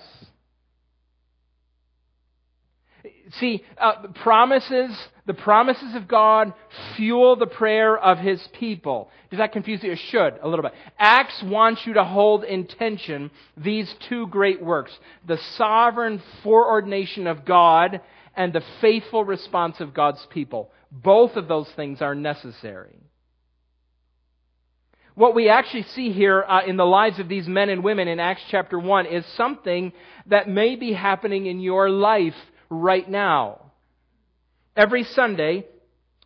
See, 3.34 3.64
uh, 3.78 4.08
promises, 4.24 4.98
the 5.28 5.36
promises 5.36 5.94
of 5.96 6.08
God 6.08 6.54
fuel 6.96 7.36
the 7.36 7.46
prayer 7.46 7.96
of 7.98 8.18
His 8.18 8.42
people. 8.60 9.12
Does 9.30 9.38
that 9.38 9.52
confuse 9.52 9.84
you? 9.84 9.92
It 9.92 10.00
should, 10.10 10.40
a 10.42 10.48
little 10.48 10.64
bit. 10.64 10.74
Acts 10.98 11.44
wants 11.44 11.82
you 11.86 11.94
to 11.94 12.04
hold 12.04 12.44
in 12.44 12.66
tension 12.66 13.30
these 13.56 13.94
two 14.08 14.26
great 14.28 14.64
works. 14.64 14.92
The 15.28 15.38
sovereign 15.58 16.24
foreordination 16.44 17.28
of 17.28 17.46
God 17.46 18.02
and 18.36 18.52
the 18.52 18.64
faithful 18.82 19.24
response 19.24 19.80
of 19.80 19.94
God's 19.94 20.26
people. 20.32 20.72
Both 20.92 21.36
of 21.36 21.48
those 21.48 21.70
things 21.76 22.02
are 22.02 22.16
necessary. 22.16 22.98
What 25.14 25.36
we 25.36 25.50
actually 25.50 25.84
see 25.84 26.14
here 26.14 26.44
uh, 26.48 26.62
in 26.66 26.78
the 26.78 26.86
lives 26.86 27.20
of 27.20 27.28
these 27.28 27.48
men 27.48 27.70
and 27.70 27.84
women 27.84 28.08
in 28.08 28.20
Acts 28.20 28.42
chapter 28.50 28.80
1 28.80 29.06
is 29.06 29.26
something 29.36 29.92
that 30.28 30.48
may 30.48 30.78
be 30.78 30.94
happening 30.94 31.46
in 31.46 31.60
your 31.60 31.90
life 31.90 32.34
right 32.70 33.10
now. 33.10 33.72
Every 34.76 35.04
Sunday, 35.04 35.66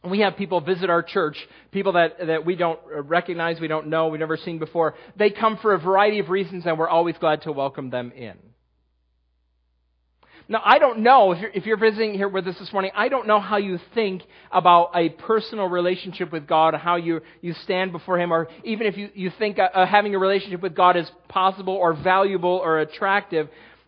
we 0.03 0.19
have 0.19 0.35
people 0.35 0.59
visit 0.61 0.89
our 0.89 1.01
church, 1.01 1.37
people 1.71 1.93
that, 1.93 2.17
that 2.27 2.45
we 2.45 2.55
don't 2.55 2.79
recognize, 2.85 3.59
we 3.59 3.67
don't 3.67 3.87
know, 3.87 4.09
we've 4.09 4.19
never 4.19 4.37
seen 4.37 4.59
before. 4.59 4.95
They 5.15 5.29
come 5.29 5.57
for 5.57 5.73
a 5.73 5.79
variety 5.79 6.19
of 6.19 6.29
reasons, 6.29 6.65
and 6.65 6.77
we're 6.77 6.89
always 6.89 7.15
glad 7.17 7.43
to 7.43 7.51
welcome 7.51 7.89
them 7.89 8.11
in. 8.11 8.33
Now, 10.49 10.61
I 10.63 10.77
don't 10.77 10.99
know, 10.99 11.31
if 11.31 11.39
you're, 11.39 11.51
if 11.51 11.65
you're 11.65 11.77
visiting 11.77 12.15
here 12.15 12.27
with 12.27 12.45
us 12.47 12.59
this 12.59 12.73
morning, 12.73 12.91
I 12.93 13.07
don't 13.07 13.27
know 13.27 13.39
how 13.39 13.55
you 13.55 13.79
think 13.93 14.23
about 14.51 14.91
a 14.93 15.07
personal 15.07 15.67
relationship 15.69 16.33
with 16.33 16.45
God, 16.47 16.75
how 16.75 16.97
you, 16.97 17.21
you 17.39 17.53
stand 17.63 17.93
before 17.93 18.19
Him, 18.19 18.33
or 18.33 18.49
even 18.65 18.85
if 18.85 18.97
you, 18.97 19.09
you 19.13 19.31
think 19.39 19.57
uh, 19.57 19.69
uh 19.73 19.85
having 19.85 20.13
a 20.15 20.19
relationship 20.19 20.61
with 20.61 20.75
God 20.75 20.97
is 20.97 21.09
possible 21.29 21.73
or 21.73 21.93
valuable 21.93 22.59
or 22.61 22.79
attractive. 22.79 23.47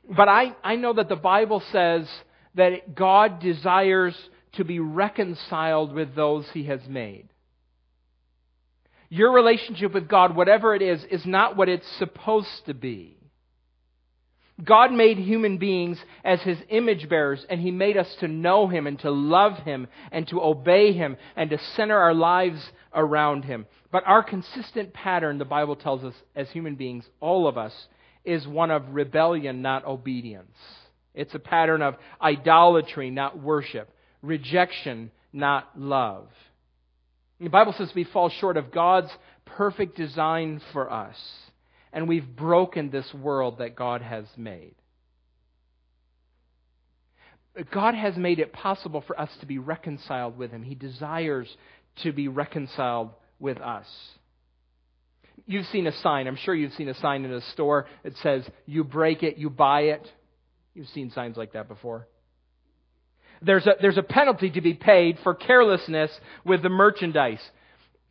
But 0.10 0.30
I, 0.30 0.56
I 0.64 0.78
know 0.78 0.94
that 0.94 1.10
the 1.10 1.18
Bible 1.18 1.62
says 1.74 2.08
that 2.56 2.96
God 2.96 3.40
desires 3.40 4.16
to 4.54 4.64
be 4.64 4.80
reconciled 4.80 5.94
with 5.94 6.16
those 6.16 6.46
he 6.54 6.66
has 6.66 6.82
made. 6.88 7.30
Your 9.10 9.32
relationship 9.32 9.94
with 9.94 10.08
God, 10.08 10.36
whatever 10.36 10.74
it 10.74 10.82
is, 10.82 11.04
is 11.12 11.26
not 11.26 11.56
what 11.56 11.70
it's 11.70 11.88
supposed 12.00 12.66
to 12.66 12.74
be. 12.74 13.18
God 14.64 14.94
made 14.94 15.18
human 15.18 15.58
beings 15.58 16.00
as 16.24 16.42
his 16.42 16.58
image 16.70 17.10
bearers, 17.10 17.46
and 17.50 17.60
he 17.60 17.72
made 17.72 17.98
us 17.98 18.08
to 18.22 18.28
know 18.28 18.68
him 18.68 18.88
and 18.88 18.98
to 19.00 19.12
love 19.12 19.58
him 19.60 19.88
and 20.12 20.26
to 20.30 20.42
obey 20.42 20.94
him 20.94 21.18
and 21.36 21.50
to 21.50 21.60
center 21.76 21.98
our 21.98 22.14
lives 22.14 22.62
around 22.94 23.44
him. 23.44 23.66
But 23.92 24.08
our 24.08 24.24
consistent 24.24 24.94
pattern, 24.94 25.40
the 25.40 25.46
Bible 25.46 25.76
tells 25.76 26.06
us, 26.06 26.14
as 26.36 26.50
human 26.50 26.76
beings, 26.76 27.06
all 27.20 27.48
of 27.48 27.58
us, 27.58 27.74
is 28.24 28.48
one 28.48 28.72
of 28.72 28.96
rebellion, 28.96 29.62
not 29.62 29.86
obedience. 29.86 30.58
It's 31.16 31.34
a 31.34 31.40
pattern 31.40 31.82
of 31.82 31.96
idolatry, 32.22 33.10
not 33.10 33.42
worship, 33.42 33.90
rejection, 34.22 35.12
not 35.34 35.70
love. 35.80 36.28
The 37.40 37.50
Bible 37.50 37.74
says 37.78 37.92
we 37.96 38.04
fall 38.06 38.30
short 38.30 38.58
of 38.58 38.72
God's 38.72 39.10
perfect 39.46 39.98
design 39.98 40.62
for 40.74 40.92
us, 40.92 41.16
and 41.92 42.08
we've 42.08 42.36
broken 42.36 42.90
this 42.90 43.12
world 43.14 43.60
that 43.60 43.76
God 43.76 44.02
has 44.02 44.26
made. 44.38 44.76
God 47.72 47.96
has 47.96 48.18
made 48.18 48.40
it 48.40 48.52
possible 48.52 49.04
for 49.06 49.20
us 49.20 49.30
to 49.40 49.46
be 49.46 49.58
reconciled 49.58 50.38
with 50.38 50.52
Him. 50.52 50.64
He 50.64 50.76
desires 50.76 51.48
to 52.04 52.12
be 52.12 52.28
reconciled 52.28 53.12
with 53.40 53.60
us. 53.60 53.86
You've 55.46 55.66
seen 55.68 55.88
a 55.88 55.92
sign, 56.02 56.28
I'm 56.28 56.38
sure 56.38 56.56
you've 56.56 56.74
seen 56.74 56.90
a 56.90 56.96
sign 56.96 57.24
in 57.24 57.32
a 57.32 57.42
store 57.52 57.86
that 58.04 58.16
says, 58.18 58.44
You 58.66 58.84
break 58.84 59.24
it, 59.24 59.38
you 59.38 59.50
buy 59.50 59.82
it. 59.82 60.06
You've 60.76 60.90
seen 60.90 61.10
signs 61.12 61.38
like 61.38 61.54
that 61.54 61.68
before. 61.68 62.08
There's 63.42 63.66
a, 63.66 63.76
there's 63.82 63.98
a 63.98 64.04
penalty 64.04 64.50
to 64.52 64.62
be 64.62 64.74
paid 64.74 65.18
for 65.24 65.34
carelessness 65.34 66.12
with 66.44 66.62
the 66.62 66.70
merchandise. 66.70 67.42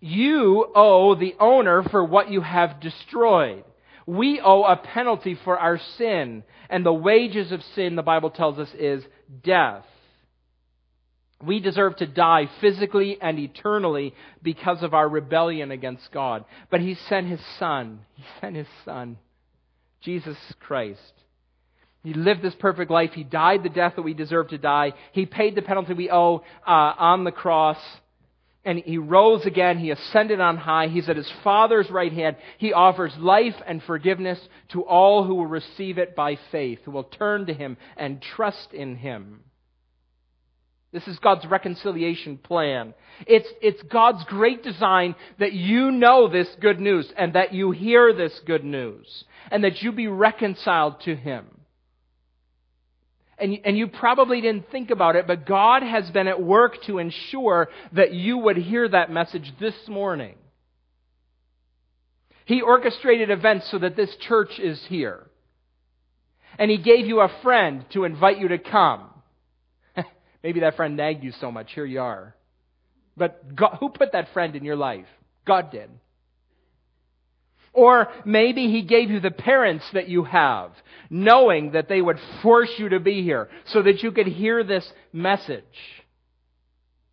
You 0.01 0.67
owe 0.75 1.15
the 1.15 1.35
owner 1.39 1.83
for 1.83 2.05
what 2.05 2.31
you 2.31 2.41
have 2.41 2.81
destroyed. 2.81 3.65
We 4.07 4.41
owe 4.43 4.65
a 4.65 4.77
penalty 4.77 5.39
for 5.45 5.59
our 5.59 5.79
sin. 5.99 6.43
And 6.69 6.85
the 6.85 6.93
wages 6.93 7.53
of 7.53 7.63
sin, 7.75 7.97
the 7.97 8.03
Bible 8.03 8.31
tells 8.31 8.59
us, 8.59 8.69
is 8.79 9.05
death. 9.43 9.85
We 11.43 11.61
deserve 11.61 11.97
to 11.97 12.07
die 12.07 12.49
physically 12.61 13.19
and 13.21 13.39
eternally 13.39 14.15
because 14.43 14.83
of 14.83 14.95
our 14.95 15.09
rebellion 15.09 15.71
against 15.71 16.11
God. 16.13 16.45
But 16.71 16.81
He 16.81 16.95
sent 16.95 17.29
His 17.29 17.41
Son. 17.59 18.01
He 18.15 18.25
sent 18.41 18.57
His 18.57 18.69
Son, 18.85 19.19
Jesus 20.01 20.39
Christ, 20.61 21.13
he 22.05 22.13
lived 22.13 22.43
this 22.43 22.55
perfect 22.57 22.91
life. 22.91 23.13
He 23.15 23.25
died 23.25 23.63
the 23.63 23.71
death 23.71 23.95
that 23.97 24.03
we 24.03 24.13
deserve 24.13 24.49
to 24.49 24.59
die. 24.59 24.93
He 25.13 25.25
paid 25.25 25.55
the 25.55 25.63
penalty 25.63 25.95
we 25.95 26.11
owe 26.11 26.45
uh, 26.67 26.71
on 26.99 27.25
the 27.25 27.33
cross. 27.33 27.79
And 28.63 28.79
he 28.79 28.99
rose 28.99 29.47
again. 29.47 29.79
He 29.79 29.91
ascended 29.91 30.39
on 30.39 30.59
high. 30.59 30.89
He's 30.89 31.09
at 31.09 31.17
his 31.17 31.31
Father's 31.43 31.91
right 31.91 32.13
hand. 32.13 32.37
He 32.59 32.75
offers 32.75 33.13
life 33.19 33.55
and 33.67 33.83
forgiveness 33.83 34.39
to 34.73 34.83
all 34.83 35.25
who 35.25 35.35
will 35.35 35.47
receive 35.47 35.97
it 35.97 36.15
by 36.15 36.39
faith, 36.53 36.81
who 36.85 36.91
will 36.91 37.05
turn 37.05 37.47
to 37.47 37.55
him 37.55 37.79
and 37.97 38.21
trust 38.21 38.73
in 38.75 38.97
him. 38.97 39.41
This 40.93 41.09
is 41.09 41.19
God's 41.19 41.45
reconciliation 41.47 42.39
plan. 42.39 42.95
It's, 43.27 43.49
it's 43.61 43.83
God's 43.91 44.25
great 44.27 44.63
design 44.63 45.17
that 45.41 45.53
you 45.53 45.91
know 45.91 46.29
this 46.29 46.49
good 46.61 46.79
news 46.81 47.13
and 47.17 47.33
that 47.33 47.53
you 47.53 47.73
hear 47.73 48.13
this 48.13 48.39
good 48.47 48.63
news 48.63 49.25
and 49.51 49.65
that 49.65 49.83
you 49.83 49.91
be 49.91 50.07
reconciled 50.07 51.01
to 51.01 51.17
Him. 51.17 51.47
And, 53.39 53.59
and 53.65 53.77
you 53.77 53.89
probably 53.89 54.41
didn't 54.41 54.71
think 54.71 54.91
about 54.91 55.17
it, 55.17 55.27
but 55.27 55.47
God 55.47 55.83
has 55.83 56.09
been 56.11 56.29
at 56.29 56.41
work 56.41 56.83
to 56.87 56.99
ensure 56.99 57.69
that 57.93 58.13
you 58.13 58.39
would 58.39 58.57
hear 58.57 58.89
that 58.89 59.11
message 59.11 59.53
this 59.59 59.75
morning. 59.89 60.37
He 62.45 62.61
orchestrated 62.61 63.31
events 63.31 63.69
so 63.71 63.79
that 63.79 63.97
this 63.97 64.15
church 64.29 64.59
is 64.59 64.81
here. 64.89 65.27
And 66.59 66.71
he 66.71 66.79
gave 66.79 67.07
you 67.07 67.21
a 67.21 67.33
friend 67.43 67.85
to 67.93 68.05
invite 68.05 68.39
you 68.39 68.49
to 68.49 68.59
come. 68.59 69.11
Maybe 70.43 70.61
that 70.61 70.77
friend 70.77 70.97
nagged 70.97 71.25
you 71.25 71.33
so 71.41 71.51
much. 71.51 71.73
Here 71.73 71.87
you 71.87 72.01
are. 72.01 72.37
But 73.17 73.57
God, 73.57 73.79
who 73.81 73.89
put 73.89 74.13
that 74.13 74.33
friend 74.33 74.55
in 74.55 74.65
your 74.65 74.77
life? 74.77 75.07
God 75.47 75.73
did. 75.73 75.91
Or 77.75 78.09
maybe 78.25 78.71
he 78.71 78.83
gave 78.83 79.11
you 79.11 79.21
the 79.21 79.33
parents 79.33 79.85
that 79.93 80.09
you 80.09 80.25
have, 80.25 80.71
knowing 81.11 81.73
that 81.73 81.89
they 81.89 82.01
would 82.01 82.19
force 82.41 82.71
you 82.79 82.91
to 82.91 83.01
be 83.01 83.23
here 83.23 83.49
so 83.67 83.83
that 83.83 84.03
you 84.03 84.13
could 84.13 84.29
hear 84.29 84.63
this 84.63 84.89
message. 85.13 85.65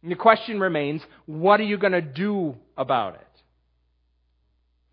And 0.04 0.12
the 0.12 0.16
question 0.16 0.60
remains, 0.60 1.02
what 1.26 1.60
are 1.60 1.66
you 1.66 1.78
going 1.78 1.94
to 1.94 2.02
do 2.02 2.56
about 2.78 3.16
it? 3.16 3.28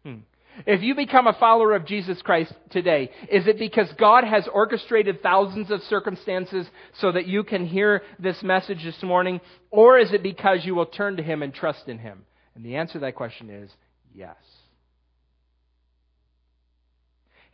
Hmm. 0.04 0.18
If 0.66 0.83
you 0.83 0.94
become 0.94 1.26
a 1.26 1.37
follower 1.38 1.74
of 1.74 1.87
Jesus 1.87 2.20
Christ 2.22 2.52
today, 2.70 3.11
is 3.31 3.46
it 3.46 3.59
because 3.59 3.92
God 3.98 4.24
has 4.24 4.48
orchestrated 4.52 5.22
thousands 5.22 5.70
of 5.70 5.81
circumstances 5.83 6.66
so 6.98 7.12
that 7.12 7.26
you 7.26 7.44
can 7.44 7.66
hear 7.66 8.02
this 8.18 8.42
message 8.42 8.83
this 8.85 9.02
morning? 9.02 9.40
Or 9.70 9.98
is 9.98 10.12
it 10.12 10.22
because 10.22 10.64
you 10.64 10.74
will 10.74 10.87
turn 10.87 11.16
to 11.16 11.22
Him 11.22 11.42
and 11.42 11.54
trust 11.54 11.88
in 11.88 11.98
Him? 11.98 12.24
And 12.54 12.64
the 12.64 12.76
answer 12.76 12.94
to 12.94 12.98
that 13.00 13.14
question 13.14 13.50
is 13.50 13.70
yes. 14.14 14.37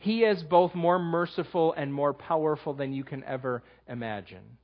He 0.05 0.23
is 0.23 0.43
both 0.43 0.75
more 0.75 0.99
merciful 0.99 1.73
and 1.75 1.91
more 1.91 2.13
powerful 2.13 2.75
than 2.75 2.93
you 2.93 3.03
can 3.03 3.23
ever 3.23 3.63
imagine. 3.89 4.59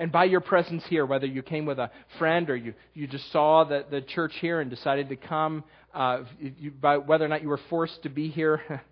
And 0.00 0.10
by 0.10 0.24
your 0.24 0.40
presence 0.40 0.82
here, 0.88 1.06
whether 1.06 1.26
you 1.26 1.44
came 1.44 1.64
with 1.64 1.78
a 1.78 1.92
friend 2.18 2.50
or 2.50 2.56
you, 2.56 2.74
you 2.92 3.06
just 3.06 3.30
saw 3.30 3.62
the, 3.62 3.84
the 3.88 4.00
church 4.00 4.32
here 4.40 4.60
and 4.60 4.68
decided 4.68 5.10
to 5.10 5.16
come, 5.16 5.62
uh, 5.94 6.24
you, 6.40 6.72
by 6.72 6.96
whether 6.96 7.24
or 7.24 7.28
not 7.28 7.42
you 7.42 7.48
were 7.48 7.60
forced 7.70 8.02
to 8.02 8.08
be 8.08 8.30
here, 8.30 8.82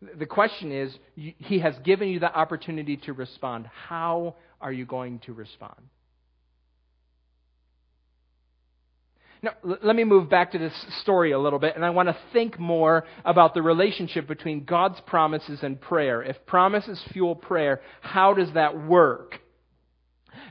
the 0.18 0.24
question 0.24 0.72
is 0.72 0.96
you, 1.14 1.34
He 1.36 1.58
has 1.58 1.74
given 1.84 2.08
you 2.08 2.20
the 2.20 2.34
opportunity 2.34 2.96
to 2.96 3.12
respond. 3.12 3.66
How 3.88 4.36
are 4.58 4.72
you 4.72 4.86
going 4.86 5.18
to 5.26 5.34
respond? 5.34 5.82
Now, 9.42 9.52
let 9.62 9.94
me 9.94 10.04
move 10.04 10.28
back 10.28 10.52
to 10.52 10.58
this 10.58 10.74
story 11.02 11.30
a 11.30 11.38
little 11.38 11.60
bit, 11.60 11.76
and 11.76 11.84
I 11.84 11.90
want 11.90 12.08
to 12.08 12.16
think 12.32 12.58
more 12.58 13.04
about 13.24 13.54
the 13.54 13.62
relationship 13.62 14.26
between 14.26 14.64
God's 14.64 15.00
promises 15.06 15.60
and 15.62 15.80
prayer. 15.80 16.22
If 16.22 16.44
promises 16.44 17.00
fuel 17.12 17.36
prayer, 17.36 17.80
how 18.00 18.34
does 18.34 18.52
that 18.54 18.76
work? 18.86 19.36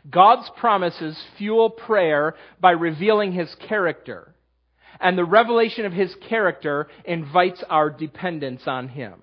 God's 0.09 0.49
promises 0.57 1.21
fuel 1.37 1.69
prayer 1.69 2.35
by 2.61 2.71
revealing 2.71 3.33
His 3.33 3.53
character. 3.67 4.33
And 5.01 5.17
the 5.17 5.25
revelation 5.25 5.85
of 5.85 5.91
His 5.91 6.13
character 6.29 6.87
invites 7.03 7.63
our 7.69 7.89
dependence 7.89 8.61
on 8.67 8.87
Him. 8.87 9.15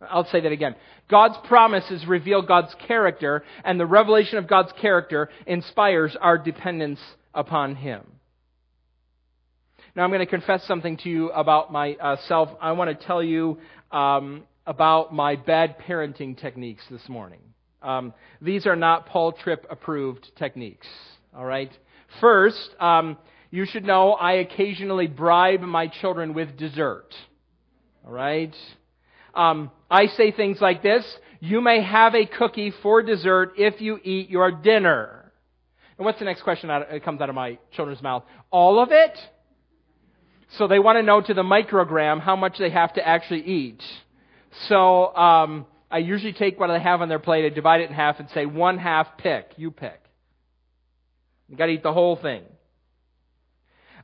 I'll 0.00 0.28
say 0.30 0.40
that 0.40 0.52
again. 0.52 0.74
God's 1.08 1.36
promises 1.46 2.06
reveal 2.06 2.42
God's 2.42 2.74
character, 2.86 3.44
and 3.64 3.78
the 3.78 3.86
revelation 3.86 4.38
of 4.38 4.48
God's 4.48 4.72
character 4.80 5.28
inspires 5.46 6.16
our 6.20 6.38
dependence 6.38 7.00
upon 7.34 7.76
Him. 7.76 8.04
Now, 9.96 10.04
I'm 10.04 10.10
going 10.10 10.20
to 10.20 10.26
confess 10.26 10.64
something 10.66 10.98
to 10.98 11.08
you 11.08 11.30
about 11.32 11.72
myself. 11.72 12.50
I 12.60 12.72
want 12.72 12.96
to 12.96 13.06
tell 13.06 13.22
you 13.22 13.58
um, 13.90 14.44
about 14.64 15.12
my 15.12 15.34
bad 15.34 15.78
parenting 15.80 16.40
techniques 16.40 16.84
this 16.88 17.08
morning. 17.08 17.40
Um, 17.82 18.14
these 18.40 18.66
are 18.66 18.76
not 18.76 19.06
Paul 19.06 19.32
Tripp 19.32 19.66
approved 19.68 20.30
techniques. 20.36 20.86
All 21.36 21.44
right? 21.44 21.72
First, 22.20 22.70
um, 22.78 23.18
you 23.50 23.66
should 23.66 23.84
know 23.84 24.12
I 24.12 24.34
occasionally 24.34 25.08
bribe 25.08 25.60
my 25.60 25.88
children 25.88 26.34
with 26.34 26.56
dessert. 26.56 27.12
All 28.06 28.12
right? 28.12 28.54
Um, 29.34 29.72
I 29.90 30.06
say 30.06 30.30
things 30.30 30.58
like 30.60 30.84
this 30.84 31.04
You 31.40 31.60
may 31.60 31.82
have 31.82 32.14
a 32.14 32.26
cookie 32.26 32.72
for 32.80 33.02
dessert 33.02 33.54
if 33.56 33.80
you 33.80 33.98
eat 34.04 34.30
your 34.30 34.52
dinner. 34.52 35.32
And 35.98 36.04
what's 36.04 36.20
the 36.20 36.24
next 36.26 36.42
question 36.42 36.68
that 36.68 37.04
comes 37.04 37.20
out 37.20 37.28
of 37.28 37.34
my 37.34 37.58
children's 37.72 38.02
mouth? 38.02 38.22
All 38.52 38.80
of 38.80 38.92
it? 38.92 39.18
So 40.58 40.66
they 40.66 40.78
want 40.78 40.96
to 40.96 41.02
know 41.02 41.20
to 41.20 41.34
the 41.34 41.42
microgram 41.42 42.20
how 42.20 42.36
much 42.36 42.58
they 42.58 42.70
have 42.70 42.94
to 42.94 43.06
actually 43.06 43.42
eat. 43.42 43.82
So 44.68 45.14
um, 45.14 45.66
I 45.90 45.98
usually 45.98 46.32
take 46.32 46.58
what 46.58 46.70
I 46.70 46.78
have 46.78 47.02
on 47.02 47.08
their 47.08 47.18
plate, 47.18 47.44
I 47.44 47.54
divide 47.54 47.82
it 47.82 47.90
in 47.90 47.94
half, 47.94 48.18
and 48.18 48.28
say 48.30 48.46
one 48.46 48.78
half 48.78 49.18
pick. 49.18 49.52
You 49.56 49.70
pick. 49.70 50.00
You 51.48 51.56
got 51.56 51.66
to 51.66 51.72
eat 51.72 51.82
the 51.82 51.92
whole 51.92 52.16
thing. 52.16 52.42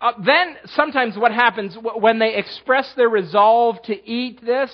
Uh, 0.01 0.13
then 0.25 0.57
sometimes 0.67 1.17
what 1.17 1.33
happens 1.33 1.77
when 1.81 2.19
they 2.19 2.35
express 2.35 2.93
their 2.97 3.09
resolve 3.09 3.81
to 3.85 4.09
eat 4.09 4.45
this, 4.45 4.71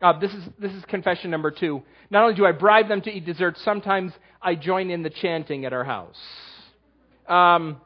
uh, 0.00 0.18
this 0.18 0.32
is 0.32 0.44
this 0.58 0.72
is 0.72 0.84
confession 0.86 1.30
number 1.30 1.50
two. 1.50 1.82
Not 2.10 2.22
only 2.22 2.34
do 2.34 2.46
I 2.46 2.52
bribe 2.52 2.88
them 2.88 3.00
to 3.02 3.10
eat 3.10 3.26
dessert, 3.26 3.58
sometimes 3.58 4.12
I 4.40 4.54
join 4.54 4.90
in 4.90 5.02
the 5.02 5.10
chanting 5.10 5.64
at 5.66 5.72
our 5.72 5.84
house. 5.84 6.16
Um, 7.28 7.80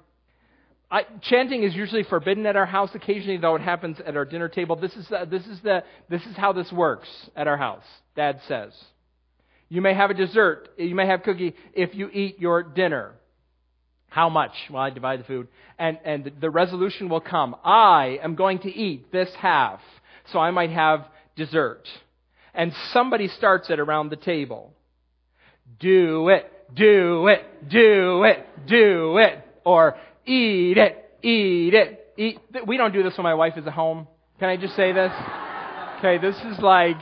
I, 0.91 1.03
chanting 1.23 1.65
is 1.65 1.75
usually 1.75 2.03
forbidden 2.03 2.47
at 2.47 2.57
our 2.57 2.67
house. 2.67 2.91
Occasionally, 2.95 3.37
though, 3.37 3.57
it 3.57 3.63
happens 3.63 3.99
at 4.05 4.17
our 4.17 4.25
dinner 4.25 4.49
table. 4.49 4.77
This 4.77 4.95
is, 4.97 5.11
uh, 5.13 5.27
this, 5.27 5.47
is 5.47 5.61
the, 5.61 5.85
this 6.09 6.23
is 6.23 6.37
how 6.37 6.53
this 6.53 6.73
works 6.73 7.09
at 7.37 7.47
our 7.47 7.59
house, 7.59 7.85
Dad 8.17 8.41
says. 8.49 8.73
You 9.69 9.83
may 9.83 9.93
have 9.93 10.11
a 10.11 10.15
dessert, 10.15 10.71
you 10.79 10.95
may 10.95 11.07
have 11.07 11.23
cookie 11.23 11.55
if 11.75 11.95
you 11.95 12.09
eat 12.11 12.41
your 12.41 12.63
dinner. 12.63 13.13
How 14.09 14.31
much? 14.31 14.53
Well, 14.71 14.83
I 14.83 14.89
divide 14.89 15.21
the 15.21 15.25
food. 15.25 15.49
And, 15.79 15.99
and 16.05 16.33
the 16.41 16.49
resolution 16.49 17.11
will 17.11 17.21
come. 17.21 17.55
I 17.63 18.19
am 18.23 18.35
going 18.35 18.61
to 18.61 18.75
eat 18.75 19.13
this 19.13 19.29
half, 19.39 19.81
so 20.33 20.39
I 20.39 20.51
might 20.51 20.71
have 20.71 21.07
dessert. 21.37 21.87
And 22.55 22.73
somebody 22.95 23.29
starts 23.29 23.69
it 23.69 23.79
around 23.79 24.09
the 24.09 24.17
table. 24.17 24.73
Do 25.79 26.31
it, 26.31 26.51
do 26.75 27.27
it, 27.27 27.69
do 27.69 28.25
it, 28.25 28.47
do 28.67 29.19
it. 29.19 29.45
Or 29.65 29.97
Eat 30.29 30.77
it, 30.77 31.11
eat 31.23 31.73
it, 31.73 32.13
eat. 32.19 32.39
We 32.67 32.77
don't 32.77 32.93
do 32.93 33.03
this 33.03 33.17
when 33.17 33.25
my 33.25 33.33
wife 33.33 33.55
is 33.57 33.67
at 33.67 33.73
home. 33.73 34.07
Can 34.39 34.51
I 34.51 34.59
just 34.59 34.77
say 34.77 34.93
this? 34.93 35.11
Okay, 35.99 36.19
this 36.19 36.37
is 36.37 36.59
like 36.59 36.99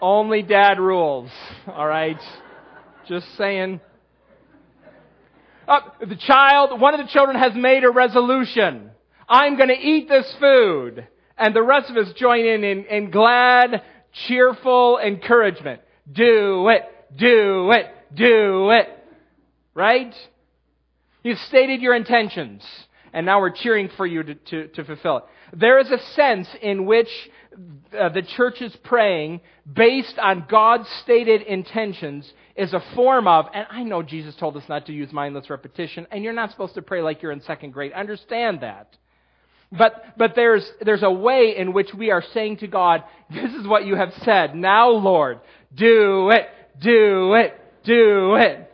only 0.00 0.42
dad 0.42 0.80
rules. 0.80 1.30
All 1.68 1.86
right, 1.86 2.20
just 3.06 3.26
saying. 3.36 3.80
Oh, 5.68 5.78
the 6.00 6.16
child, 6.16 6.80
one 6.80 6.98
of 6.98 7.06
the 7.06 7.12
children 7.12 7.38
has 7.38 7.52
made 7.54 7.84
a 7.84 7.90
resolution. 7.90 8.90
I'm 9.28 9.56
going 9.56 9.68
to 9.68 9.78
eat 9.78 10.08
this 10.08 10.34
food. 10.40 11.06
And 11.38 11.54
the 11.54 11.62
rest 11.62 11.90
of 11.90 11.96
us 11.96 12.12
join 12.14 12.44
in, 12.44 12.64
in 12.64 12.84
in 12.86 13.10
glad, 13.12 13.82
cheerful 14.26 14.98
encouragement. 14.98 15.80
Do 16.10 16.68
it, 16.70 16.82
do 17.16 17.70
it, 17.70 17.86
do 18.16 18.70
it. 18.70 18.88
Right? 19.74 20.12
You've 21.22 21.38
stated 21.38 21.80
your 21.80 21.94
intentions, 21.94 22.64
and 23.12 23.24
now 23.26 23.40
we're 23.40 23.50
cheering 23.50 23.90
for 23.96 24.06
you 24.06 24.22
to, 24.22 24.34
to, 24.34 24.68
to 24.68 24.84
fulfill 24.84 25.18
it. 25.18 25.24
There 25.54 25.78
is 25.78 25.90
a 25.90 25.98
sense 26.14 26.48
in 26.60 26.86
which 26.86 27.08
uh, 27.98 28.08
the 28.08 28.22
church 28.22 28.60
is 28.60 28.74
praying 28.82 29.40
based 29.70 30.18
on 30.18 30.46
God's 30.48 30.88
stated 31.02 31.42
intentions 31.42 32.30
is 32.56 32.72
a 32.72 32.82
form 32.94 33.28
of, 33.28 33.46
and 33.54 33.66
I 33.70 33.82
know 33.82 34.02
Jesus 34.02 34.34
told 34.36 34.56
us 34.56 34.64
not 34.68 34.86
to 34.86 34.92
use 34.92 35.12
mindless 35.12 35.50
repetition, 35.50 36.06
and 36.10 36.24
you're 36.24 36.32
not 36.32 36.50
supposed 36.50 36.74
to 36.74 36.82
pray 36.82 37.02
like 37.02 37.22
you're 37.22 37.32
in 37.32 37.42
second 37.42 37.72
grade. 37.72 37.92
Understand 37.92 38.60
that. 38.62 38.96
But, 39.70 40.04
but 40.18 40.34
there's, 40.34 40.70
there's 40.82 41.02
a 41.02 41.10
way 41.10 41.54
in 41.56 41.72
which 41.72 41.94
we 41.94 42.10
are 42.10 42.22
saying 42.34 42.58
to 42.58 42.66
God, 42.66 43.04
this 43.30 43.52
is 43.52 43.66
what 43.66 43.86
you 43.86 43.96
have 43.96 44.12
said. 44.22 44.54
Now, 44.54 44.90
Lord, 44.90 45.40
do 45.74 46.30
it, 46.30 46.46
do 46.80 47.34
it, 47.34 47.54
do 47.84 48.34
it. 48.34 48.71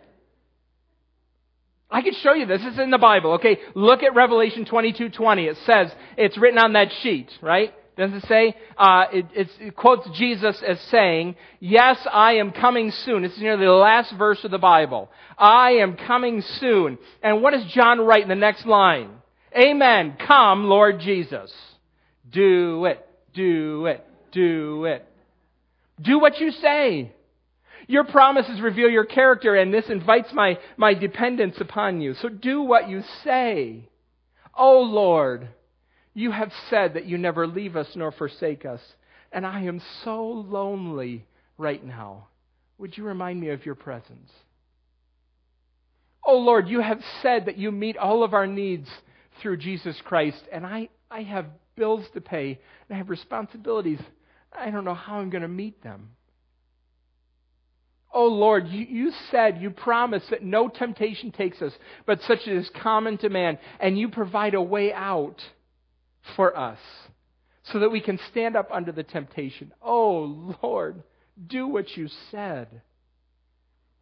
I 1.90 2.03
can 2.03 2.12
show 2.22 2.35
you 2.35 2.46
this. 2.46 2.61
Is 2.62 2.79
in 2.79 2.90
the 2.90 2.98
Bible. 2.98 3.33
Okay, 3.35 3.59
look 3.74 4.03
at 4.03 4.14
Revelation 4.14 4.64
22:20. 4.64 5.48
It 5.48 5.57
says 5.64 5.90
it's 6.16 6.37
written 6.37 6.59
on 6.59 6.74
that 6.74 6.92
sheet, 7.03 7.31
right? 7.40 7.72
Doesn't 7.96 8.18
it 8.18 8.27
say? 8.29 8.55
Uh, 8.77 9.07
it, 9.12 9.48
it, 9.61 9.74
quotes 9.74 10.09
Jesus 10.16 10.62
as 10.66 10.81
saying, 10.83 11.35
"Yes, 11.61 11.98
I 12.12 12.35
am 12.35 12.53
coming 12.53 12.90
soon." 12.90 13.24
It's 13.24 13.38
nearly 13.38 13.64
the 13.64 13.72
last 13.72 14.12
verse 14.12 14.44
of 14.44 14.51
the 14.51 14.59
Bible. 14.59 15.11
I 15.37 15.72
am 15.81 15.96
coming 15.96 16.42
soon. 16.61 16.98
And 17.22 17.42
what 17.42 17.55
does 17.55 17.64
John 17.72 18.01
write 18.01 18.22
in 18.22 18.29
the 18.29 18.35
next 18.35 18.66
line? 18.66 19.11
Amen. 19.57 20.16
Come, 20.27 20.64
Lord 20.64 21.01
Jesus. 21.01 21.53
Do 22.31 22.85
it. 22.85 23.05
Do 23.35 23.87
it. 23.87 24.07
Do 24.31 24.85
it. 24.85 25.05
Do 26.01 26.18
what 26.18 26.38
you 26.38 26.51
say. 26.51 27.12
Your 27.88 28.05
promises 28.05 28.61
reveal 28.61 28.88
your 28.88 29.07
character, 29.07 29.57
and 29.57 29.72
this 29.72 29.87
invites 29.88 30.29
my, 30.33 30.59
my 30.77 30.94
dependence 30.94 31.57
upon 31.59 32.01
you. 32.01 32.14
So 32.14 32.29
do 32.29 32.62
what 32.62 32.88
you 32.88 33.03
say. 33.24 33.88
Oh 34.57 34.81
Lord, 34.83 35.48
you 36.14 36.31
have 36.31 36.53
said 36.68 36.94
that 36.94 37.07
you 37.07 37.18
never 37.18 37.46
leave 37.46 37.77
us 37.77 37.88
nor 37.96 38.12
forsake 38.12 38.64
us, 38.64 38.81
and 39.33 39.46
I 39.46 39.62
am 39.62 39.83
so 40.05 40.22
lonely 40.27 41.27
right 41.57 41.85
now. 41.85 42.29
Would 42.77 42.96
you 42.96 43.05
remind 43.05 43.40
me 43.40 43.48
of 43.48 43.64
your 43.64 43.74
presence? 43.74 44.31
Oh 46.24 46.38
Lord, 46.38 46.68
you 46.68 46.81
have 46.81 47.01
said 47.22 47.46
that 47.46 47.57
you 47.57 47.72
meet 47.72 47.96
all 47.96 48.22
of 48.22 48.35
our 48.35 48.46
needs 48.46 48.88
through 49.40 49.57
Jesus 49.57 49.96
Christ, 50.05 50.42
and 50.53 50.66
I, 50.66 50.90
I 51.11 51.22
have 51.22 51.46
bills 51.74 52.05
to 52.12 52.20
pay, 52.20 52.59
and 52.88 52.94
I 52.94 52.98
have 52.98 53.09
responsibilities 53.09 54.01
I 54.57 54.70
don't 54.70 54.85
know 54.85 54.94
how 54.94 55.18
I'm 55.18 55.31
going 55.31 55.42
to 55.42 55.48
meet 55.48 55.83
them. 55.83 56.11
Oh 58.20 58.26
Lord, 58.26 58.66
you, 58.66 58.85
you, 58.85 59.12
said, 59.31 59.62
you 59.62 59.70
promised 59.70 60.31
that 60.31 60.42
no 60.42 60.66
temptation 60.66 61.31
takes 61.31 61.62
us, 61.62 61.72
but 62.04 62.20
such 62.22 62.48
is 62.48 62.68
common 62.83 63.16
to 63.18 63.28
man, 63.28 63.59
and 63.78 63.96
you 63.96 64.09
provide 64.09 64.54
a 64.54 64.61
way 64.61 64.92
out 64.92 65.40
for 66.35 66.59
us 66.59 66.81
so 67.62 67.78
that 67.78 67.92
we 67.92 68.00
can 68.00 68.18
stand 68.33 68.57
up 68.57 68.70
under 68.72 68.90
the 68.90 69.04
temptation. 69.04 69.72
Oh 69.81 70.57
Lord, 70.61 71.04
do 71.46 71.68
what 71.68 71.96
you 71.96 72.09
said. 72.33 72.83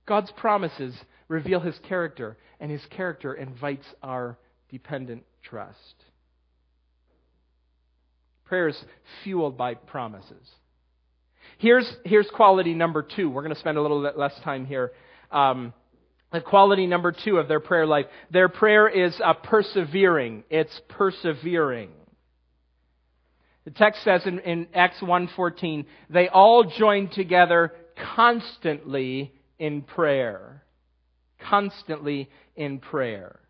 God's 0.07 0.33
promises 0.33 0.94
reveal 1.29 1.61
his 1.61 1.79
character, 1.87 2.38
and 2.59 2.70
his 2.70 2.87
character 2.87 3.35
invites 3.35 3.87
our 4.02 4.38
dependent 4.70 5.24
trust. 5.42 6.05
Prayer 8.46 8.68
is 8.68 8.83
fueled 9.22 9.59
by 9.59 9.74
promises. 9.74 10.48
Here's, 11.59 11.90
here's 12.04 12.28
quality 12.35 12.74
number 12.74 13.02
two. 13.02 13.30
We're 13.30 13.42
going 13.42 13.54
to 13.54 13.61
spend 13.61 13.78
a 13.78 13.82
little 13.82 14.02
bit 14.02 14.18
less 14.18 14.35
time 14.44 14.66
here. 14.66 14.92
Um, 15.30 15.72
quality 16.44 16.87
number 16.87 17.12
two 17.12 17.38
of 17.38 17.48
their 17.48 17.61
prayer 17.61 17.87
life. 17.87 18.06
Their 18.30 18.48
prayer 18.48 18.88
is 18.88 19.18
uh, 19.24 19.35
persevering. 19.35 20.44
It's 20.50 20.80
persevering. 20.88 21.90
The 23.64 23.70
text 23.72 24.04
says 24.04 24.22
in, 24.26 24.38
in 24.40 24.68
Acts 24.74 25.00
1.14, 25.00 25.87
they 26.09 26.28
all 26.28 26.64
joined 26.64 27.12
together 27.12 27.72
constantly 28.14 29.32
in 29.59 29.82
prayer. 29.82 30.62
Constantly 31.40 32.30
in 32.54 32.78
prayer. 32.78 33.40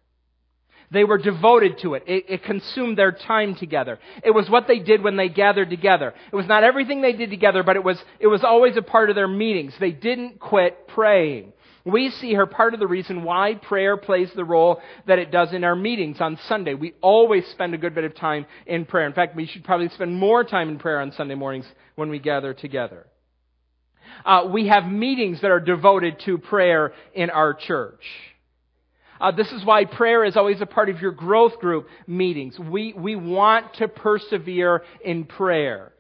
They 0.90 1.04
were 1.04 1.18
devoted 1.18 1.78
to 1.80 1.94
it. 1.94 2.04
it. 2.06 2.24
it. 2.28 2.44
consumed 2.44 2.96
their 2.96 3.12
time 3.12 3.54
together. 3.54 3.98
It 4.22 4.30
was 4.30 4.48
what 4.48 4.66
they 4.68 4.78
did 4.78 5.02
when 5.02 5.16
they 5.16 5.28
gathered 5.28 5.70
together. 5.70 6.14
It 6.32 6.36
was 6.36 6.46
not 6.46 6.64
everything 6.64 7.02
they 7.02 7.12
did 7.12 7.30
together, 7.30 7.62
but 7.62 7.76
it 7.76 7.84
was, 7.84 8.02
it 8.20 8.26
was 8.28 8.44
always 8.44 8.76
a 8.76 8.82
part 8.82 9.10
of 9.10 9.16
their 9.16 9.28
meetings. 9.28 9.74
They 9.78 9.90
didn't 9.90 10.38
quit 10.38 10.88
praying. 10.88 11.52
We 11.84 12.10
see 12.10 12.34
her 12.34 12.46
part 12.46 12.74
of 12.74 12.80
the 12.80 12.86
reason 12.88 13.22
why 13.22 13.54
prayer 13.54 13.96
plays 13.96 14.30
the 14.34 14.44
role 14.44 14.80
that 15.06 15.20
it 15.20 15.30
does 15.30 15.52
in 15.52 15.62
our 15.62 15.76
meetings 15.76 16.20
on 16.20 16.36
Sunday. 16.48 16.74
We 16.74 16.94
always 17.00 17.46
spend 17.46 17.74
a 17.74 17.78
good 17.78 17.94
bit 17.94 18.02
of 18.02 18.16
time 18.16 18.46
in 18.66 18.86
prayer. 18.86 19.06
In 19.06 19.12
fact, 19.12 19.36
we 19.36 19.46
should 19.46 19.62
probably 19.62 19.88
spend 19.90 20.12
more 20.12 20.42
time 20.42 20.68
in 20.68 20.78
prayer 20.78 21.00
on 21.00 21.12
Sunday 21.12 21.36
mornings 21.36 21.66
when 21.94 22.10
we 22.10 22.18
gather 22.18 22.54
together. 22.54 23.06
Uh, 24.24 24.48
we 24.52 24.66
have 24.66 24.86
meetings 24.86 25.40
that 25.42 25.52
are 25.52 25.60
devoted 25.60 26.20
to 26.24 26.38
prayer 26.38 26.92
in 27.14 27.30
our 27.30 27.54
church. 27.54 28.02
Uh, 29.20 29.30
this 29.30 29.50
is 29.52 29.64
why 29.64 29.84
prayer 29.84 30.24
is 30.24 30.36
always 30.36 30.60
a 30.60 30.66
part 30.66 30.88
of 30.88 31.00
your 31.00 31.12
growth 31.12 31.58
group 31.58 31.88
meetings. 32.06 32.58
We, 32.58 32.92
we 32.92 33.16
want 33.16 33.74
to 33.74 33.88
persevere 33.88 34.82
in 35.04 35.24
prayer. 35.24 35.92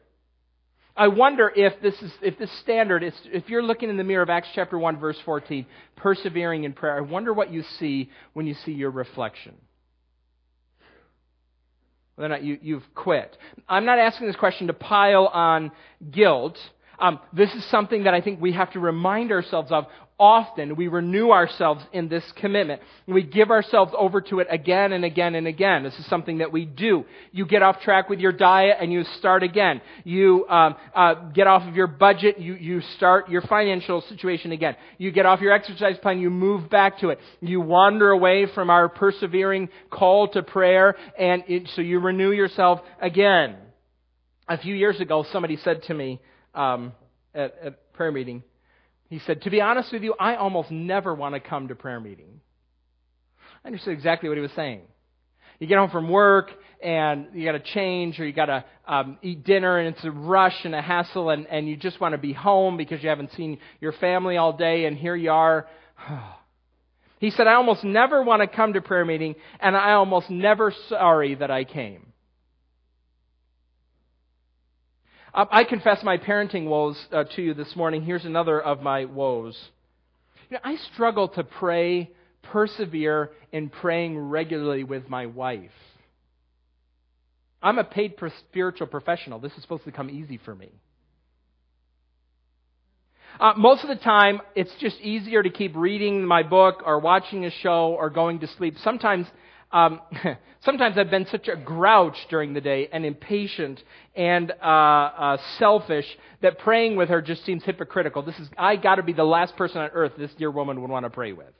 I 0.96 1.08
wonder 1.08 1.52
if 1.54 1.80
this 1.82 1.94
is, 2.00 2.12
if 2.22 2.38
this 2.38 2.50
standard 2.60 3.02
is, 3.02 3.12
if 3.26 3.50
you're 3.50 3.62
looking 3.62 3.90
in 3.90 3.98
the 3.98 4.04
mirror 4.04 4.22
of 4.22 4.30
Acts 4.30 4.48
chapter 4.54 4.78
1 4.78 4.98
verse 4.98 5.18
14, 5.26 5.66
persevering 5.96 6.64
in 6.64 6.72
prayer, 6.72 6.96
I 6.96 7.02
wonder 7.02 7.34
what 7.34 7.52
you 7.52 7.62
see 7.78 8.10
when 8.32 8.46
you 8.46 8.54
see 8.64 8.72
your 8.72 8.90
reflection. 8.90 9.54
Whether 12.14 12.32
or 12.32 12.36
not 12.38 12.44
you, 12.44 12.58
you've 12.62 12.94
quit. 12.94 13.36
I'm 13.68 13.84
not 13.84 13.98
asking 13.98 14.26
this 14.26 14.36
question 14.36 14.68
to 14.68 14.72
pile 14.72 15.26
on 15.26 15.70
guilt. 16.10 16.56
Um, 16.98 17.20
this 17.30 17.52
is 17.52 17.62
something 17.70 18.04
that 18.04 18.14
I 18.14 18.22
think 18.22 18.40
we 18.40 18.52
have 18.52 18.72
to 18.72 18.80
remind 18.80 19.32
ourselves 19.32 19.70
of 19.70 19.84
often. 20.18 20.76
We 20.76 20.88
renew 20.88 21.30
ourselves 21.30 21.84
in 21.92 22.08
this 22.08 22.24
commitment. 22.36 22.80
We 23.06 23.22
give 23.22 23.50
ourselves 23.50 23.92
over 23.96 24.20
to 24.22 24.40
it 24.40 24.46
again 24.50 24.92
and 24.92 25.04
again 25.04 25.34
and 25.34 25.46
again. 25.46 25.82
This 25.82 25.94
is 25.98 26.06
something 26.06 26.38
that 26.38 26.52
we 26.52 26.64
do. 26.64 27.04
You 27.32 27.46
get 27.46 27.62
off 27.62 27.80
track 27.80 28.08
with 28.08 28.18
your 28.18 28.32
diet 28.32 28.78
and 28.80 28.92
you 28.92 29.04
start 29.18 29.42
again. 29.42 29.80
You 30.04 30.46
um, 30.48 30.76
uh, 30.94 31.14
get 31.34 31.46
off 31.46 31.68
of 31.68 31.74
your 31.74 31.86
budget. 31.86 32.38
You, 32.38 32.54
you 32.54 32.80
start 32.96 33.28
your 33.28 33.42
financial 33.42 34.00
situation 34.08 34.52
again. 34.52 34.76
You 34.98 35.12
get 35.12 35.26
off 35.26 35.40
your 35.40 35.52
exercise 35.52 35.96
plan. 35.98 36.18
You 36.18 36.30
move 36.30 36.70
back 36.70 37.00
to 37.00 37.10
it. 37.10 37.18
You 37.40 37.60
wander 37.60 38.10
away 38.10 38.46
from 38.54 38.70
our 38.70 38.88
persevering 38.88 39.68
call 39.90 40.28
to 40.28 40.42
prayer, 40.42 40.96
and 41.18 41.44
it, 41.46 41.68
so 41.74 41.82
you 41.82 42.00
renew 42.00 42.30
yourself 42.30 42.80
again. 43.00 43.56
A 44.48 44.56
few 44.56 44.74
years 44.74 45.00
ago, 45.00 45.24
somebody 45.32 45.56
said 45.56 45.82
to 45.84 45.94
me, 45.94 46.20
um, 46.54 46.92
at, 47.34 47.54
at 47.62 47.92
prayer 47.92 48.10
meeting. 48.10 48.42
He 49.08 49.20
said, 49.20 49.42
To 49.42 49.50
be 49.50 49.60
honest 49.60 49.92
with 49.92 50.02
you, 50.02 50.14
I 50.18 50.36
almost 50.36 50.70
never 50.70 51.14
want 51.14 51.34
to 51.34 51.40
come 51.40 51.68
to 51.68 51.74
prayer 51.74 52.00
meeting. 52.00 52.40
I 53.64 53.68
understood 53.68 53.92
exactly 53.92 54.28
what 54.28 54.36
he 54.36 54.42
was 54.42 54.52
saying. 54.56 54.82
You 55.58 55.66
get 55.66 55.78
home 55.78 55.90
from 55.90 56.08
work 56.08 56.50
and 56.82 57.28
you 57.32 57.44
got 57.44 57.52
to 57.52 57.72
change 57.72 58.20
or 58.20 58.26
you 58.26 58.32
got 58.32 58.46
to 58.46 58.64
um, 58.86 59.18
eat 59.22 59.44
dinner 59.44 59.78
and 59.78 59.94
it's 59.94 60.04
a 60.04 60.10
rush 60.10 60.64
and 60.64 60.74
a 60.74 60.82
hassle 60.82 61.30
and, 61.30 61.46
and 61.46 61.68
you 61.68 61.76
just 61.76 62.00
want 62.00 62.12
to 62.12 62.18
be 62.18 62.32
home 62.32 62.76
because 62.76 63.02
you 63.02 63.08
haven't 63.08 63.32
seen 63.32 63.58
your 63.80 63.92
family 63.92 64.36
all 64.36 64.52
day 64.52 64.84
and 64.84 64.98
here 64.98 65.16
you 65.16 65.30
are. 65.30 65.66
he 67.20 67.30
said, 67.30 67.46
I 67.46 67.54
almost 67.54 67.84
never 67.84 68.22
want 68.22 68.42
to 68.42 68.54
come 68.54 68.74
to 68.74 68.82
prayer 68.82 69.04
meeting 69.04 69.34
and 69.58 69.76
I 69.76 69.92
almost 69.92 70.28
never 70.28 70.74
sorry 70.88 71.34
that 71.36 71.50
I 71.50 71.64
came. 71.64 72.12
I 75.36 75.64
confess 75.64 76.02
my 76.02 76.16
parenting 76.16 76.66
woes 76.66 76.98
uh, 77.12 77.24
to 77.36 77.42
you 77.42 77.52
this 77.52 77.76
morning. 77.76 78.02
Here's 78.02 78.24
another 78.24 78.58
of 78.58 78.80
my 78.80 79.04
woes. 79.04 79.56
You 80.48 80.54
know, 80.54 80.60
I 80.64 80.76
struggle 80.94 81.28
to 81.28 81.44
pray, 81.44 82.10
persevere 82.42 83.32
in 83.52 83.68
praying 83.68 84.18
regularly 84.18 84.82
with 84.82 85.10
my 85.10 85.26
wife. 85.26 85.70
I'm 87.62 87.78
a 87.78 87.84
paid 87.84 88.14
spiritual 88.48 88.86
professional. 88.86 89.38
This 89.38 89.52
is 89.52 89.62
supposed 89.62 89.84
to 89.84 89.92
come 89.92 90.08
easy 90.08 90.40
for 90.42 90.54
me. 90.54 90.70
Uh, 93.38 93.52
most 93.58 93.82
of 93.82 93.88
the 93.88 94.02
time, 94.02 94.40
it's 94.54 94.72
just 94.80 94.98
easier 95.00 95.42
to 95.42 95.50
keep 95.50 95.76
reading 95.76 96.24
my 96.24 96.42
book 96.42 96.82
or 96.86 96.98
watching 96.98 97.44
a 97.44 97.50
show 97.50 97.94
or 97.98 98.08
going 98.08 98.38
to 98.40 98.46
sleep. 98.56 98.76
Sometimes 98.82 99.26
um, 99.72 100.00
sometimes 100.60 100.96
I've 100.98 101.10
been 101.10 101.26
such 101.26 101.48
a 101.48 101.56
grouch 101.56 102.16
during 102.30 102.54
the 102.54 102.60
day 102.60 102.88
and 102.92 103.04
impatient 103.04 103.82
and 104.14 104.50
uh, 104.50 104.64
uh, 104.64 105.36
selfish 105.58 106.06
that 106.42 106.58
praying 106.58 106.96
with 106.96 107.08
her 107.08 107.20
just 107.20 107.44
seems 107.44 107.64
hypocritical. 107.64 108.22
This 108.22 108.38
is 108.38 108.48
I 108.56 108.76
got 108.76 108.96
to 108.96 109.02
be 109.02 109.12
the 109.12 109.24
last 109.24 109.56
person 109.56 109.78
on 109.80 109.90
earth 109.90 110.12
this 110.16 110.32
dear 110.34 110.50
woman 110.50 110.80
would 110.80 110.90
want 110.90 111.04
to 111.04 111.10
pray 111.10 111.32
with. 111.32 111.52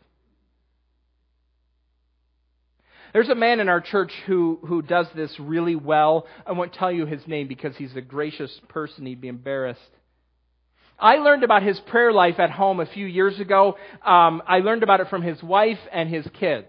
There's 3.12 3.28
a 3.28 3.34
man 3.34 3.60
in 3.60 3.68
our 3.68 3.80
church 3.80 4.12
who, 4.26 4.58
who 4.66 4.82
does 4.82 5.06
this 5.14 5.38
really 5.40 5.76
well. 5.76 6.26
I 6.46 6.52
won't 6.52 6.74
tell 6.74 6.92
you 6.92 7.06
his 7.06 7.26
name 7.26 7.48
because 7.48 7.74
he's 7.76 7.96
a 7.96 8.02
gracious 8.02 8.60
person. 8.68 9.06
He'd 9.06 9.22
be 9.22 9.28
embarrassed. 9.28 9.80
I 10.98 11.16
learned 11.16 11.42
about 11.42 11.62
his 11.62 11.78
prayer 11.80 12.12
life 12.12 12.38
at 12.38 12.50
home 12.50 12.80
a 12.80 12.86
few 12.86 13.06
years 13.06 13.38
ago. 13.40 13.76
Um, 14.04 14.42
I 14.46 14.60
learned 14.60 14.82
about 14.82 15.00
it 15.00 15.08
from 15.08 15.22
his 15.22 15.42
wife 15.42 15.78
and 15.92 16.10
his 16.10 16.26
kids. 16.38 16.68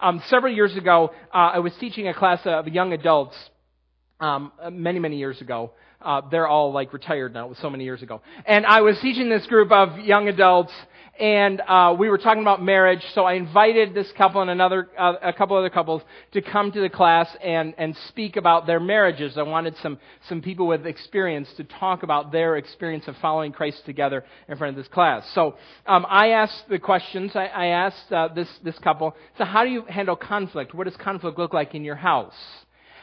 Um, 0.00 0.22
several 0.28 0.52
years 0.52 0.76
ago, 0.76 1.10
uh, 1.32 1.36
I 1.54 1.58
was 1.58 1.72
teaching 1.80 2.08
a 2.08 2.14
class 2.14 2.40
of 2.44 2.68
young 2.68 2.92
adults 2.92 3.36
um, 4.20 4.52
many, 4.70 4.98
many 4.98 5.18
years 5.18 5.40
ago. 5.40 5.72
Uh, 6.00 6.22
they're 6.30 6.46
all 6.46 6.72
like 6.72 6.92
retired 6.92 7.34
now. 7.34 7.46
It 7.46 7.48
was 7.48 7.58
so 7.58 7.70
many 7.70 7.84
years 7.84 8.02
ago. 8.02 8.20
And 8.46 8.64
I 8.64 8.82
was 8.82 8.98
teaching 9.00 9.28
this 9.28 9.46
group 9.46 9.72
of 9.72 9.98
young 9.98 10.28
adults, 10.28 10.72
and 11.18 11.60
uh, 11.66 11.96
we 11.98 12.08
were 12.08 12.18
talking 12.18 12.42
about 12.42 12.62
marriage. 12.62 13.02
So 13.14 13.24
I 13.24 13.34
invited 13.34 13.92
this 13.92 14.06
couple 14.16 14.40
and 14.40 14.50
another, 14.50 14.88
uh, 14.96 15.14
a 15.22 15.32
couple 15.32 15.56
other 15.56 15.70
couples 15.70 16.02
to 16.32 16.42
come 16.42 16.70
to 16.72 16.80
the 16.80 16.88
class 16.88 17.28
and 17.42 17.74
and 17.76 17.96
speak 18.08 18.36
about 18.36 18.66
their 18.66 18.78
marriages. 18.78 19.36
I 19.36 19.42
wanted 19.42 19.74
some 19.82 19.98
some 20.28 20.40
people 20.42 20.66
with 20.66 20.86
experience 20.86 21.48
to 21.56 21.64
talk 21.64 22.04
about 22.04 22.30
their 22.30 22.56
experience 22.56 23.08
of 23.08 23.16
following 23.20 23.52
Christ 23.52 23.82
together 23.84 24.24
in 24.48 24.56
front 24.56 24.76
of 24.76 24.82
this 24.82 24.92
class. 24.92 25.28
So 25.34 25.56
um, 25.86 26.06
I 26.08 26.30
asked 26.30 26.68
the 26.68 26.78
questions. 26.78 27.32
I, 27.34 27.46
I 27.46 27.66
asked 27.66 28.12
uh, 28.12 28.28
this 28.28 28.48
this 28.62 28.78
couple. 28.78 29.16
So 29.38 29.44
how 29.44 29.64
do 29.64 29.70
you 29.70 29.82
handle 29.88 30.14
conflict? 30.16 30.74
What 30.74 30.84
does 30.84 30.96
conflict 30.96 31.38
look 31.38 31.52
like 31.52 31.74
in 31.74 31.84
your 31.84 31.96
house? 31.96 32.34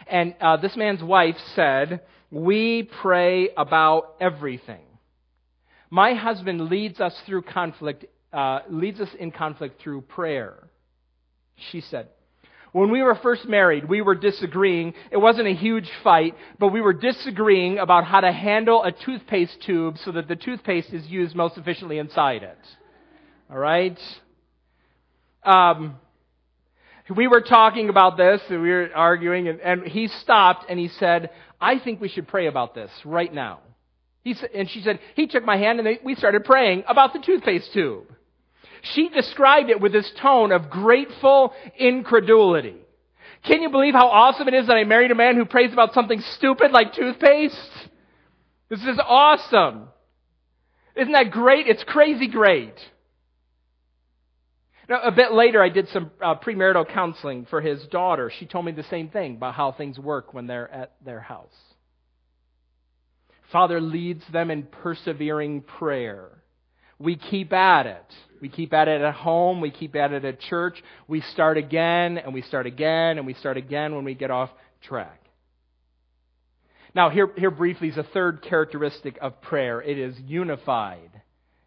And 0.07 0.35
uh, 0.39 0.57
this 0.57 0.75
man's 0.77 1.03
wife 1.03 1.35
said, 1.55 2.01
We 2.31 2.89
pray 3.01 3.49
about 3.57 4.15
everything. 4.21 4.81
My 5.95 6.13
husband 6.13 6.59
leads 6.69 6.99
us 6.99 7.17
through 7.25 7.43
conflict, 7.43 8.03
uh, 8.33 8.59
leads 8.69 8.99
us 8.99 9.07
in 9.17 9.31
conflict 9.31 9.81
through 9.81 10.01
prayer. 10.01 10.67
She 11.71 11.79
said, 11.79 12.09
when 12.73 12.91
we 12.91 13.01
were 13.01 13.15
first 13.15 13.47
married, 13.47 13.87
we 13.87 14.01
were 14.01 14.13
disagreeing. 14.13 14.93
It 15.09 15.15
wasn't 15.15 15.47
a 15.47 15.53
huge 15.53 15.89
fight, 16.03 16.35
but 16.59 16.73
we 16.73 16.81
were 16.81 16.91
disagreeing 16.91 17.77
about 17.77 18.03
how 18.03 18.19
to 18.19 18.33
handle 18.33 18.83
a 18.83 18.91
toothpaste 18.91 19.61
tube 19.61 19.97
so 19.99 20.11
that 20.11 20.27
the 20.27 20.35
toothpaste 20.35 20.91
is 20.91 21.07
used 21.07 21.33
most 21.33 21.57
efficiently 21.57 21.97
inside 21.97 22.43
it. 22.43 22.59
All 23.49 23.57
right? 23.57 23.97
Um, 25.43 25.95
we 27.15 27.29
were 27.29 27.39
talking 27.39 27.87
about 27.87 28.17
this, 28.17 28.41
and 28.49 28.61
we 28.61 28.69
were 28.69 28.89
arguing, 28.93 29.47
and, 29.47 29.61
and 29.61 29.83
he 29.83 30.09
stopped 30.09 30.65
and 30.67 30.77
he 30.77 30.89
said, 30.89 31.29
I 31.61 31.79
think 31.79 32.01
we 32.01 32.09
should 32.09 32.27
pray 32.27 32.47
about 32.47 32.75
this 32.75 32.91
right 33.05 33.33
now. 33.33 33.61
He, 34.25 34.35
and 34.55 34.67
she 34.67 34.81
said, 34.81 34.99
he 35.15 35.27
took 35.27 35.45
my 35.45 35.55
hand 35.55 35.77
and 35.77 35.85
they, 35.85 35.99
we 36.03 36.15
started 36.15 36.43
praying 36.45 36.83
about 36.87 37.13
the 37.13 37.19
toothpaste 37.19 37.71
tube. 37.73 38.05
She 38.81 39.07
described 39.07 39.69
it 39.69 39.79
with 39.79 39.93
this 39.93 40.11
tone 40.19 40.51
of 40.51 40.71
grateful 40.71 41.53
incredulity. 41.77 42.75
Can 43.43 43.61
you 43.61 43.69
believe 43.69 43.93
how 43.93 44.07
awesome 44.07 44.47
it 44.47 44.55
is 44.55 44.65
that 44.65 44.77
I 44.77 44.83
married 44.83 45.11
a 45.11 45.15
man 45.15 45.35
who 45.35 45.45
prays 45.45 45.71
about 45.71 45.93
something 45.93 46.19
stupid 46.37 46.71
like 46.71 46.93
toothpaste? 46.93 47.71
This 48.67 48.81
is 48.81 48.99
awesome. 48.99 49.89
Isn't 50.95 51.13
that 51.13 51.29
great? 51.29 51.67
It's 51.67 51.83
crazy 51.83 52.27
great. 52.27 52.73
Now, 54.89 55.01
a 55.03 55.11
bit 55.11 55.33
later, 55.33 55.61
I 55.61 55.69
did 55.69 55.87
some 55.89 56.09
uh, 56.19 56.33
premarital 56.35 56.89
counseling 56.89 57.45
for 57.47 57.61
his 57.61 57.85
daughter. 57.87 58.31
She 58.39 58.47
told 58.47 58.65
me 58.65 58.71
the 58.71 58.83
same 58.83 59.09
thing 59.09 59.35
about 59.35 59.53
how 59.53 59.71
things 59.71 59.99
work 59.99 60.33
when 60.33 60.47
they're 60.47 60.71
at 60.71 60.93
their 61.03 61.19
house. 61.19 61.53
Father 63.51 63.79
leads 63.79 64.23
them 64.31 64.51
in 64.51 64.63
persevering 64.63 65.61
prayer. 65.61 66.29
We 66.97 67.15
keep 67.15 67.53
at 67.53 67.85
it. 67.85 68.05
We 68.41 68.49
keep 68.49 68.73
at 68.73 68.87
it 68.87 69.01
at 69.01 69.13
home. 69.13 69.61
We 69.61 69.71
keep 69.71 69.95
at 69.95 70.13
it 70.13 70.25
at 70.25 70.39
church. 70.39 70.81
We 71.07 71.21
start 71.21 71.57
again 71.57 72.17
and 72.17 72.33
we 72.33 72.41
start 72.41 72.65
again 72.65 73.17
and 73.17 73.25
we 73.25 73.33
start 73.33 73.57
again 73.57 73.95
when 73.95 74.05
we 74.05 74.13
get 74.13 74.31
off 74.31 74.49
track. 74.81 75.21
Now, 76.93 77.09
here, 77.09 77.29
here 77.35 77.51
briefly 77.51 77.89
is 77.89 77.97
a 77.97 78.03
third 78.03 78.41
characteristic 78.41 79.17
of 79.21 79.41
prayer. 79.41 79.81
It 79.81 79.99
is 79.99 80.15
unified. 80.25 81.11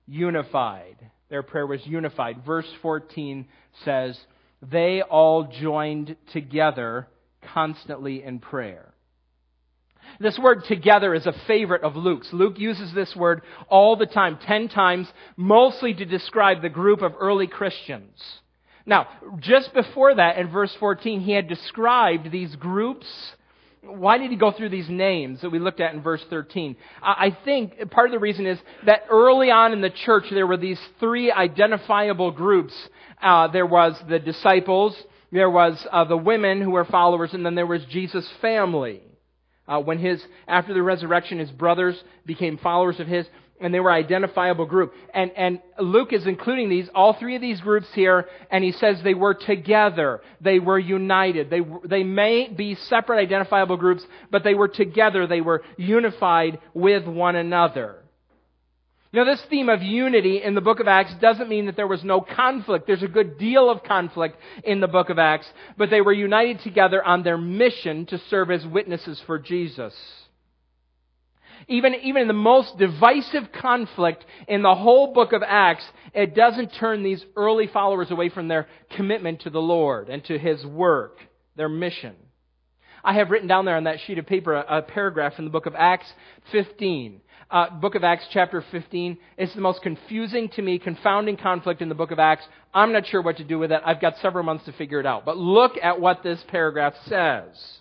Unified. 0.06 0.96
Their 1.28 1.42
prayer 1.42 1.66
was 1.66 1.86
unified. 1.86 2.44
Verse 2.46 2.68
14 2.80 3.46
says, 3.84 4.18
They 4.62 5.02
all 5.02 5.44
joined 5.60 6.16
together 6.32 7.08
constantly 7.52 8.22
in 8.22 8.38
prayer. 8.38 8.94
This 10.20 10.38
word 10.38 10.64
together 10.64 11.14
is 11.14 11.26
a 11.26 11.34
favorite 11.46 11.82
of 11.82 11.96
Luke's. 11.96 12.28
Luke 12.32 12.58
uses 12.58 12.92
this 12.94 13.14
word 13.16 13.42
all 13.68 13.96
the 13.96 14.06
time, 14.06 14.38
ten 14.44 14.68
times, 14.68 15.08
mostly 15.36 15.94
to 15.94 16.04
describe 16.04 16.62
the 16.62 16.68
group 16.68 17.02
of 17.02 17.14
early 17.18 17.46
Christians. 17.46 18.20
Now, 18.86 19.08
just 19.38 19.74
before 19.74 20.14
that, 20.14 20.38
in 20.38 20.50
verse 20.50 20.74
14, 20.80 21.20
he 21.20 21.32
had 21.32 21.48
described 21.48 22.30
these 22.30 22.56
groups 22.56 23.06
why 23.82 24.18
did 24.18 24.30
he 24.30 24.36
go 24.36 24.52
through 24.52 24.70
these 24.70 24.88
names 24.88 25.40
that 25.40 25.50
we 25.50 25.58
looked 25.58 25.80
at 25.80 25.94
in 25.94 26.02
verse 26.02 26.24
13? 26.28 26.76
I 27.02 27.36
think 27.44 27.90
part 27.90 28.06
of 28.06 28.12
the 28.12 28.18
reason 28.18 28.46
is 28.46 28.58
that 28.86 29.04
early 29.10 29.50
on 29.50 29.72
in 29.72 29.80
the 29.80 29.90
church 29.90 30.24
there 30.30 30.46
were 30.46 30.56
these 30.56 30.80
three 30.98 31.30
identifiable 31.30 32.30
groups. 32.32 32.74
Uh, 33.22 33.48
there 33.48 33.66
was 33.66 33.94
the 34.08 34.18
disciples, 34.18 34.96
there 35.30 35.50
was 35.50 35.86
uh, 35.90 36.04
the 36.04 36.16
women 36.16 36.60
who 36.60 36.70
were 36.70 36.84
followers, 36.84 37.30
and 37.32 37.46
then 37.46 37.54
there 37.54 37.66
was 37.66 37.84
Jesus' 37.90 38.28
family. 38.40 39.00
Uh, 39.68 39.78
when 39.80 39.98
his, 39.98 40.24
after 40.48 40.72
the 40.72 40.82
resurrection, 40.82 41.38
his 41.38 41.50
brothers 41.50 42.02
became 42.24 42.56
followers 42.58 42.98
of 42.98 43.06
his 43.06 43.26
and 43.60 43.74
they 43.74 43.80
were 43.80 43.90
identifiable 43.90 44.66
group. 44.66 44.94
And, 45.12 45.30
and 45.36 45.60
Luke 45.78 46.12
is 46.12 46.26
including 46.26 46.68
these, 46.68 46.88
all 46.94 47.14
three 47.14 47.34
of 47.34 47.40
these 47.40 47.60
groups 47.60 47.86
here, 47.94 48.26
and 48.50 48.62
he 48.62 48.72
says 48.72 49.00
they 49.02 49.14
were 49.14 49.34
together. 49.34 50.20
They 50.40 50.58
were 50.58 50.78
united. 50.78 51.50
They, 51.50 51.60
they 51.84 52.02
may 52.02 52.48
be 52.48 52.76
separate 52.76 53.18
identifiable 53.18 53.76
groups, 53.76 54.04
but 54.30 54.44
they 54.44 54.54
were 54.54 54.68
together. 54.68 55.26
They 55.26 55.40
were 55.40 55.62
unified 55.76 56.60
with 56.74 57.06
one 57.06 57.36
another. 57.36 57.96
Now, 59.10 59.24
this 59.24 59.42
theme 59.48 59.70
of 59.70 59.82
unity 59.82 60.42
in 60.42 60.54
the 60.54 60.60
book 60.60 60.80
of 60.80 60.88
Acts 60.88 61.14
doesn't 61.20 61.48
mean 61.48 61.66
that 61.66 61.76
there 61.76 61.86
was 61.86 62.04
no 62.04 62.20
conflict. 62.20 62.86
There's 62.86 63.02
a 63.02 63.08
good 63.08 63.38
deal 63.38 63.70
of 63.70 63.82
conflict 63.82 64.36
in 64.64 64.80
the 64.80 64.88
book 64.88 65.08
of 65.08 65.18
Acts, 65.18 65.46
but 65.78 65.88
they 65.88 66.02
were 66.02 66.12
united 66.12 66.60
together 66.60 67.02
on 67.02 67.22
their 67.22 67.38
mission 67.38 68.04
to 68.06 68.18
serve 68.28 68.50
as 68.50 68.66
witnesses 68.66 69.20
for 69.26 69.38
Jesus. 69.38 69.94
Even, 71.68 71.94
even 72.02 72.22
in 72.22 72.28
the 72.28 72.34
most 72.34 72.76
divisive 72.78 73.50
conflict 73.60 74.24
in 74.46 74.62
the 74.62 74.74
whole 74.74 75.14
book 75.14 75.32
of 75.32 75.42
Acts, 75.42 75.84
it 76.14 76.34
doesn't 76.34 76.68
turn 76.78 77.02
these 77.02 77.24
early 77.34 77.66
followers 77.66 78.10
away 78.10 78.28
from 78.28 78.48
their 78.48 78.68
commitment 78.94 79.40
to 79.42 79.50
the 79.50 79.60
Lord 79.60 80.10
and 80.10 80.22
to 80.26 80.38
His 80.38 80.64
work, 80.66 81.18
their 81.56 81.68
mission. 81.68 82.14
I 83.02 83.14
have 83.14 83.30
written 83.30 83.48
down 83.48 83.64
there 83.64 83.76
on 83.76 83.84
that 83.84 84.00
sheet 84.06 84.18
of 84.18 84.26
paper 84.26 84.54
a, 84.54 84.78
a 84.78 84.82
paragraph 84.82 85.34
from 85.34 85.46
the 85.46 85.50
book 85.50 85.66
of 85.66 85.74
Acts 85.74 86.10
15. 86.52 87.22
Uh, 87.50 87.70
book 87.70 87.94
of 87.94 88.04
Acts, 88.04 88.26
chapter 88.30 88.62
15. 88.70 89.16
It's 89.38 89.54
the 89.54 89.62
most 89.62 89.80
confusing 89.80 90.50
to 90.50 90.60
me, 90.60 90.78
confounding 90.78 91.38
conflict 91.38 91.80
in 91.80 91.88
the 91.88 91.94
book 91.94 92.10
of 92.10 92.18
Acts. 92.18 92.44
I'm 92.74 92.92
not 92.92 93.06
sure 93.06 93.22
what 93.22 93.38
to 93.38 93.44
do 93.44 93.58
with 93.58 93.72
it. 93.72 93.80
I've 93.86 94.02
got 94.02 94.18
several 94.20 94.44
months 94.44 94.66
to 94.66 94.72
figure 94.72 95.00
it 95.00 95.06
out. 95.06 95.24
But 95.24 95.38
look 95.38 95.72
at 95.82 95.98
what 95.98 96.22
this 96.22 96.38
paragraph 96.48 96.92
says. 97.06 97.78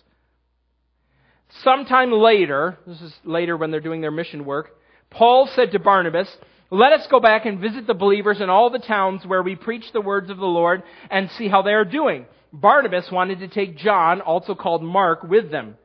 Sometime 1.62 2.12
later, 2.12 2.78
this 2.86 3.00
is 3.02 3.12
later 3.24 3.58
when 3.58 3.70
they're 3.70 3.80
doing 3.80 4.00
their 4.00 4.10
mission 4.10 4.46
work, 4.46 4.70
Paul 5.10 5.50
said 5.54 5.72
to 5.72 5.78
Barnabas, 5.78 6.34
let 6.70 6.94
us 6.94 7.06
go 7.10 7.20
back 7.20 7.44
and 7.44 7.60
visit 7.60 7.86
the 7.86 7.94
believers 7.94 8.40
in 8.40 8.48
all 8.48 8.70
the 8.70 8.78
towns 8.78 9.26
where 9.26 9.42
we 9.42 9.54
preach 9.54 9.84
the 9.92 10.00
words 10.00 10.30
of 10.30 10.38
the 10.38 10.46
Lord 10.46 10.82
and 11.10 11.30
see 11.32 11.48
how 11.48 11.60
they 11.60 11.72
are 11.72 11.84
doing. 11.84 12.24
Barnabas 12.54 13.10
wanted 13.12 13.40
to 13.40 13.48
take 13.48 13.76
John, 13.76 14.22
also 14.22 14.54
called 14.54 14.82
Mark, 14.82 15.22
with 15.22 15.50
them. 15.50 15.76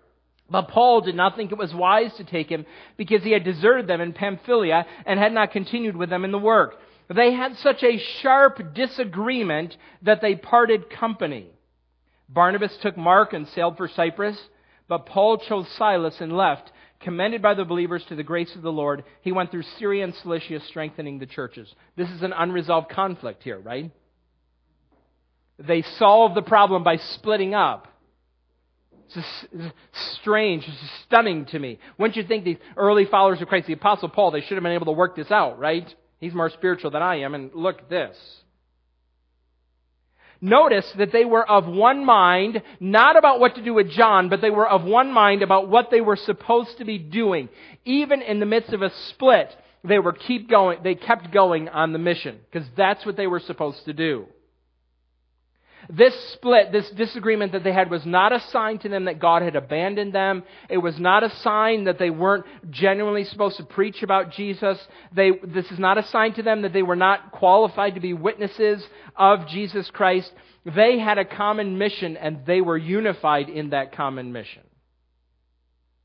But 0.50 0.68
Paul 0.68 1.02
did 1.02 1.16
not 1.16 1.36
think 1.36 1.52
it 1.52 1.58
was 1.58 1.74
wise 1.74 2.14
to 2.16 2.24
take 2.24 2.50
him 2.50 2.66
because 2.98 3.24
he 3.24 3.32
had 3.32 3.44
deserted 3.44 3.88
them 3.88 4.02
in 4.02 4.14
Pamphylia 4.14 4.86
and 5.06 5.20
had 5.20 5.34
not 5.34 5.52
continued 5.52 5.96
with 5.96 6.10
them 6.10 6.26
in 6.26 6.32
the 6.32 6.38
work. 6.38 6.76
They 7.14 7.34
had 7.34 7.58
such 7.58 7.84
a 7.84 7.98
sharp 8.22 8.74
disagreement 8.74 9.76
that 10.02 10.22
they 10.22 10.36
parted 10.36 10.90
company. 10.90 11.48
Barnabas 12.30 12.78
took 12.82 12.98
Mark 12.98 13.34
and 13.34 13.48
sailed 13.50 13.78
for 13.78 13.88
Cyprus. 13.88 14.38
But 14.88 15.06
Paul 15.06 15.38
chose 15.38 15.68
Silas 15.78 16.20
and 16.20 16.36
left, 16.36 16.72
commended 17.00 17.42
by 17.42 17.54
the 17.54 17.66
believers 17.66 18.04
to 18.10 18.16
the 18.16 18.24
grace 18.24 18.54
of 18.56 18.62
the 18.62 18.72
Lord. 18.72 19.04
He 19.22 19.32
went 19.32 19.50
through 19.52 19.64
Syria 19.80 20.04
and 20.04 20.14
Cilicia, 20.16 20.60
strengthening 20.68 21.20
the 21.20 21.26
churches. 21.26 21.74
This 21.96 22.10
is 22.10 22.22
an 22.22 22.34
unresolved 22.34 22.90
conflict 22.90 23.44
here, 23.44 23.60
right? 23.60 23.92
They 25.58 25.84
solved 25.84 26.36
the 26.36 26.42
problem 26.42 26.84
by 26.84 26.98
splitting 26.98 27.54
up. 27.54 27.88
It's 29.16 29.74
strange, 30.22 30.64
it's 30.68 30.92
stunning 31.06 31.46
to 31.48 31.60
me. 31.60 31.80
Wouldn't 31.98 32.16
you 32.16 32.24
think 32.24 32.44
these 32.44 32.58
early 32.78 33.06
followers 33.06 33.42
of 33.42 33.48
Christ, 33.48 33.68
the 33.68 33.74
Apostle 33.74 34.10
Paul, 34.10 34.32
they 34.32 34.42
should 34.42 34.56
have 34.56 34.64
been 34.64 34.72
able 34.72 34.88
to 34.88 34.92
work 34.92 35.16
this 35.16 35.32
out, 35.32 35.60
right? 35.60 35.94
He's 36.20 36.34
more 36.34 36.50
spiritual 36.50 36.92
than 36.92 37.02
I 37.02 37.22
am, 37.22 37.36
and 37.36 37.52
look 37.54 37.80
at 37.80 37.90
this. 37.90 38.18
Notice 40.42 40.92
that 40.98 41.14
they 41.14 41.24
were 41.24 41.50
of 41.50 41.66
one 41.68 42.06
mind, 42.06 42.62
not 42.80 43.18
about 43.18 43.40
what 43.40 43.56
to 43.56 43.64
do 43.64 43.74
with 43.74 43.90
John, 43.92 44.28
but 44.28 44.42
they 44.42 44.50
were 44.50 44.68
of 44.68 44.84
one 44.84 45.12
mind 45.14 45.42
about 45.42 45.70
what 45.70 45.90
they 45.90 46.02
were 46.02 46.18
supposed 46.18 46.78
to 46.80 46.86
be 46.86 46.98
doing. 46.98 47.48
Even 47.86 48.22
in 48.22 48.40
the 48.40 48.46
midst 48.46 48.74
of 48.74 48.82
a 48.82 48.92
split, 49.10 49.56
they 49.86 50.00
were 50.00 50.12
keep 50.12 50.50
going, 50.50 50.80
they 50.84 50.96
kept 50.96 51.32
going 51.32 51.70
on 51.70 51.94
the 51.94 52.00
mission, 52.00 52.40
because 52.52 52.68
that's 52.76 53.06
what 53.06 53.16
they 53.16 53.28
were 53.28 53.40
supposed 53.40 53.86
to 53.86 53.94
do. 53.94 54.26
This 55.90 56.14
split, 56.34 56.72
this 56.72 56.90
disagreement 56.92 57.52
that 57.52 57.64
they 57.64 57.74
had 57.74 57.90
was 57.90 58.06
not 58.06 58.32
a 58.32 58.40
sign 58.52 58.80
to 58.80 58.90
them 58.90 59.06
that 59.06 59.20
God 59.20 59.42
had 59.42 59.56
abandoned 59.56 60.14
them. 60.14 60.44
It 60.70 60.78
was 60.78 61.00
not 61.00 61.24
a 61.24 61.36
sign 61.42 61.86
that 61.86 62.00
they 62.00 62.10
weren't 62.10 62.46
genuinely 62.70 63.26
supposed 63.26 63.58
to 63.58 63.64
preach 63.64 64.02
about 64.02 64.32
Jesus. 64.32 64.78
They, 65.14 65.32
this 65.46 65.70
is 65.72 65.80
not 65.80 65.98
a 65.98 66.08
sign 66.08 66.34
to 66.36 66.44
them 66.44 66.62
that 66.62 66.74
they 66.74 66.84
were 66.84 66.96
not 66.96 67.32
qualified 67.32 67.96
to 67.96 68.02
be 68.02 68.14
witnesses 68.14 68.84
of 69.16 69.48
Jesus 69.48 69.90
Christ. 69.92 70.32
They 70.66 71.00
had 71.00 71.18
a 71.18 71.26
common 71.26 71.78
mission 71.78 72.16
and 72.16 72.46
they 72.46 72.62
were 72.62 72.78
unified 72.78 73.50
in 73.50 73.72
that 73.72 73.96
common 73.96 74.32
mission. 74.32 74.64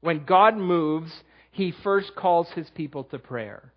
When 0.00 0.24
God 0.24 0.56
moves, 0.56 1.12
He 1.50 1.72
first 1.82 2.14
calls 2.16 2.48
His 2.54 2.68
people 2.70 3.04
to 3.04 3.18
prayer. 3.18 3.72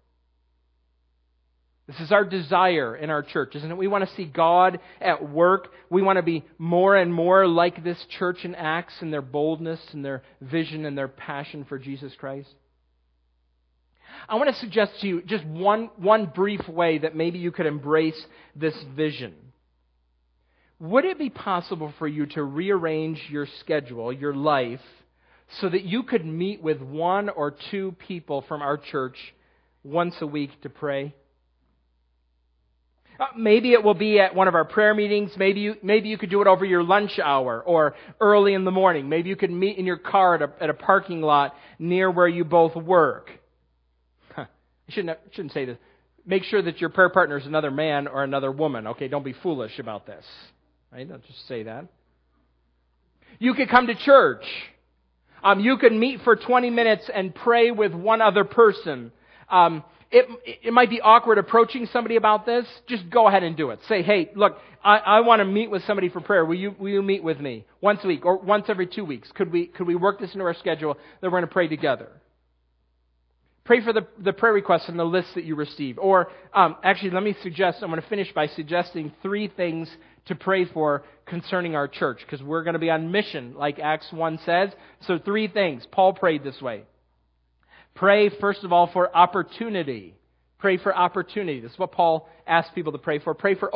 This 1.91 2.07
is 2.07 2.11
our 2.13 2.23
desire 2.23 2.95
in 2.95 3.09
our 3.09 3.21
church, 3.21 3.53
isn't 3.55 3.69
it? 3.69 3.77
We 3.77 3.87
want 3.87 4.07
to 4.07 4.15
see 4.15 4.23
God 4.23 4.79
at 5.01 5.29
work. 5.29 5.67
We 5.89 6.01
want 6.01 6.17
to 6.17 6.23
be 6.23 6.45
more 6.57 6.95
and 6.95 7.13
more 7.13 7.45
like 7.45 7.83
this 7.83 7.97
church 8.17 8.45
in 8.45 8.55
Acts 8.55 8.93
in 9.01 9.11
their 9.11 9.21
boldness 9.21 9.81
and 9.91 10.05
their 10.05 10.23
vision 10.39 10.85
and 10.85 10.97
their 10.97 11.09
passion 11.09 11.65
for 11.65 11.77
Jesus 11.77 12.13
Christ. 12.17 12.47
I 14.29 14.35
want 14.35 14.49
to 14.49 14.55
suggest 14.61 14.93
to 15.01 15.07
you 15.07 15.21
just 15.21 15.43
one, 15.45 15.89
one 15.97 16.27
brief 16.33 16.65
way 16.69 16.99
that 16.99 17.13
maybe 17.13 17.39
you 17.39 17.51
could 17.51 17.65
embrace 17.65 18.19
this 18.55 18.75
vision. 18.95 19.33
Would 20.79 21.03
it 21.03 21.19
be 21.19 21.29
possible 21.29 21.93
for 21.99 22.07
you 22.07 22.25
to 22.27 22.43
rearrange 22.43 23.21
your 23.29 23.47
schedule, 23.59 24.13
your 24.13 24.33
life, 24.33 24.79
so 25.59 25.67
that 25.67 25.83
you 25.83 26.03
could 26.03 26.25
meet 26.25 26.63
with 26.63 26.81
one 26.81 27.27
or 27.27 27.53
two 27.69 27.95
people 28.07 28.45
from 28.47 28.61
our 28.61 28.77
church 28.77 29.17
once 29.83 30.15
a 30.21 30.27
week 30.27 30.51
to 30.61 30.69
pray? 30.69 31.13
Uh, 33.19 33.27
maybe 33.37 33.73
it 33.73 33.83
will 33.83 33.93
be 33.93 34.19
at 34.19 34.33
one 34.33 34.47
of 34.47 34.55
our 34.55 34.65
prayer 34.65 34.93
meetings. 34.93 35.31
Maybe 35.37 35.61
you, 35.61 35.75
maybe 35.83 36.09
you 36.09 36.17
could 36.17 36.29
do 36.29 36.41
it 36.41 36.47
over 36.47 36.65
your 36.65 36.83
lunch 36.83 37.19
hour 37.19 37.61
or 37.61 37.95
early 38.19 38.53
in 38.53 38.65
the 38.65 38.71
morning. 38.71 39.09
Maybe 39.09 39.29
you 39.29 39.35
could 39.35 39.51
meet 39.51 39.77
in 39.77 39.85
your 39.85 39.97
car 39.97 40.35
at 40.35 40.41
a, 40.41 40.63
at 40.63 40.69
a 40.69 40.73
parking 40.73 41.21
lot 41.21 41.55
near 41.77 42.09
where 42.09 42.27
you 42.27 42.43
both 42.43 42.75
work. 42.75 43.29
I 44.37 44.47
shouldn't, 44.89 45.17
I 45.17 45.35
shouldn't 45.35 45.53
say 45.53 45.65
this. 45.65 45.77
Make 46.25 46.43
sure 46.43 46.61
that 46.61 46.79
your 46.79 46.89
prayer 46.89 47.09
partner 47.09 47.37
is 47.37 47.45
another 47.45 47.71
man 47.71 48.07
or 48.07 48.23
another 48.23 48.51
woman. 48.51 48.87
Okay, 48.87 49.07
don't 49.07 49.25
be 49.25 49.33
foolish 49.33 49.77
about 49.79 50.05
this. 50.05 50.25
Right? 50.91 51.07
Don't 51.07 51.23
just 51.25 51.47
say 51.47 51.63
that. 51.63 51.87
You 53.39 53.53
could 53.53 53.69
come 53.69 53.87
to 53.87 53.95
church. 53.95 54.43
Um, 55.43 55.59
you 55.59 55.77
could 55.77 55.93
meet 55.93 56.21
for 56.23 56.35
20 56.35 56.69
minutes 56.69 57.09
and 57.13 57.33
pray 57.33 57.71
with 57.71 57.93
one 57.93 58.21
other 58.21 58.43
person. 58.43 59.11
Um, 59.49 59.83
it, 60.11 60.27
it 60.63 60.73
might 60.73 60.89
be 60.89 60.99
awkward 60.99 61.37
approaching 61.37 61.87
somebody 61.91 62.17
about 62.17 62.45
this. 62.45 62.65
Just 62.87 63.09
go 63.09 63.27
ahead 63.27 63.43
and 63.43 63.55
do 63.55 63.69
it. 63.69 63.79
Say, 63.87 64.03
hey, 64.03 64.29
look, 64.35 64.57
I, 64.83 64.97
I 64.97 65.19
want 65.21 65.39
to 65.39 65.45
meet 65.45 65.71
with 65.71 65.83
somebody 65.85 66.09
for 66.09 66.19
prayer. 66.19 66.45
Will 66.45 66.55
you, 66.55 66.75
will 66.77 66.89
you 66.89 67.01
meet 67.01 67.23
with 67.23 67.39
me 67.39 67.65
once 67.79 68.01
a 68.03 68.07
week 68.07 68.25
or 68.25 68.37
once 68.37 68.65
every 68.67 68.87
two 68.87 69.05
weeks? 69.05 69.31
Could 69.33 69.51
we, 69.51 69.67
could 69.67 69.87
we 69.87 69.95
work 69.95 70.19
this 70.19 70.33
into 70.33 70.43
our 70.43 70.53
schedule 70.53 70.95
that 71.21 71.27
we're 71.27 71.39
going 71.39 71.43
to 71.43 71.47
pray 71.47 71.69
together? 71.69 72.09
Pray 73.63 73.81
for 73.81 73.93
the, 73.93 74.05
the 74.19 74.33
prayer 74.33 74.53
requests 74.53 74.89
and 74.89 74.99
the 74.99 75.05
list 75.05 75.29
that 75.35 75.45
you 75.45 75.55
receive. 75.55 75.97
Or, 75.97 76.29
um, 76.53 76.75
actually, 76.83 77.11
let 77.11 77.23
me 77.23 77.35
suggest, 77.41 77.77
I'm 77.81 77.89
going 77.89 78.01
to 78.01 78.07
finish 78.09 78.33
by 78.33 78.47
suggesting 78.47 79.13
three 79.21 79.47
things 79.47 79.89
to 80.25 80.35
pray 80.35 80.65
for 80.65 81.03
concerning 81.25 81.75
our 81.75 81.87
church, 81.87 82.19
because 82.25 82.43
we're 82.43 82.63
going 82.63 82.73
to 82.73 82.79
be 82.79 82.89
on 82.89 83.11
mission, 83.11 83.53
like 83.55 83.79
Acts 83.79 84.07
1 84.11 84.39
says. 84.45 84.71
So, 85.07 85.19
three 85.19 85.47
things. 85.47 85.85
Paul 85.91 86.13
prayed 86.13 86.43
this 86.43 86.59
way. 86.61 86.83
Pray, 87.95 88.29
first 88.29 88.63
of 88.63 88.71
all, 88.71 88.87
for 88.87 89.15
opportunity. 89.15 90.15
Pray 90.59 90.77
for 90.77 90.95
opportunity. 90.95 91.59
This 91.59 91.71
is 91.71 91.79
what 91.79 91.91
Paul 91.91 92.29
asked 92.45 92.75
people 92.75 92.91
to 92.91 92.97
pray 92.97 93.19
for. 93.19 93.33
Pray 93.33 93.55
for 93.55 93.71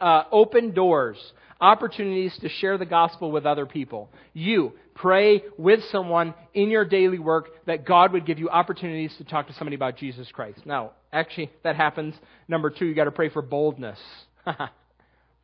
uh, 0.00 0.24
open 0.32 0.72
doors, 0.72 1.18
opportunities 1.60 2.36
to 2.40 2.48
share 2.48 2.78
the 2.78 2.86
gospel 2.86 3.30
with 3.30 3.44
other 3.44 3.66
people. 3.66 4.10
You 4.32 4.72
pray 4.94 5.42
with 5.58 5.80
someone 5.90 6.34
in 6.54 6.70
your 6.70 6.84
daily 6.84 7.18
work 7.18 7.48
that 7.66 7.86
God 7.86 8.12
would 8.12 8.26
give 8.26 8.38
you 8.38 8.48
opportunities 8.48 9.14
to 9.18 9.24
talk 9.24 9.46
to 9.48 9.52
somebody 9.54 9.76
about 9.76 9.98
Jesus 9.98 10.26
Christ. 10.32 10.60
Now, 10.64 10.92
actually, 11.12 11.50
that 11.64 11.76
happens. 11.76 12.14
Number 12.48 12.70
two, 12.70 12.86
you 12.86 12.94
got 12.94 13.04
to 13.04 13.10
pray 13.10 13.28
for 13.28 13.42
boldness. 13.42 13.98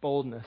boldness. 0.00 0.46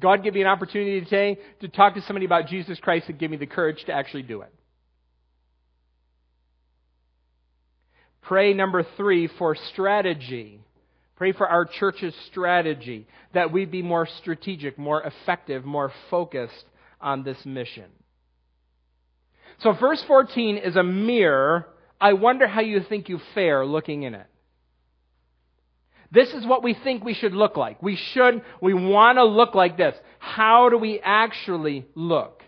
God 0.00 0.24
give 0.24 0.34
me 0.34 0.40
an 0.40 0.46
opportunity 0.46 1.00
today 1.02 1.38
to 1.60 1.68
talk 1.68 1.94
to 1.94 2.02
somebody 2.02 2.26
about 2.26 2.46
Jesus 2.46 2.80
Christ 2.80 3.08
and 3.08 3.18
give 3.18 3.30
me 3.30 3.36
the 3.36 3.46
courage 3.46 3.84
to 3.86 3.92
actually 3.92 4.22
do 4.22 4.40
it. 4.42 4.52
Pray, 8.22 8.52
number 8.52 8.84
three, 8.96 9.26
for 9.26 9.56
strategy. 9.72 10.60
Pray 11.16 11.32
for 11.32 11.46
our 11.46 11.64
church's 11.64 12.14
strategy, 12.30 13.06
that 13.34 13.52
we 13.52 13.66
be 13.66 13.82
more 13.82 14.06
strategic, 14.06 14.78
more 14.78 15.02
effective, 15.02 15.64
more 15.64 15.92
focused 16.10 16.64
on 17.00 17.24
this 17.24 17.44
mission. 17.44 17.84
So, 19.58 19.72
verse 19.72 20.02
14 20.06 20.56
is 20.56 20.76
a 20.76 20.82
mirror. 20.82 21.66
I 22.00 22.14
wonder 22.14 22.46
how 22.46 22.62
you 22.62 22.80
think 22.80 23.08
you 23.08 23.20
fare 23.34 23.66
looking 23.66 24.04
in 24.04 24.14
it. 24.14 24.26
This 26.12 26.32
is 26.32 26.46
what 26.46 26.62
we 26.62 26.74
think 26.74 27.04
we 27.04 27.14
should 27.14 27.34
look 27.34 27.56
like. 27.56 27.82
We 27.82 27.96
should, 27.96 28.42
we 28.60 28.74
want 28.74 29.18
to 29.18 29.24
look 29.24 29.54
like 29.54 29.76
this. 29.76 29.94
How 30.18 30.68
do 30.68 30.76
we 30.76 31.00
actually 31.00 31.86
look? 31.94 32.42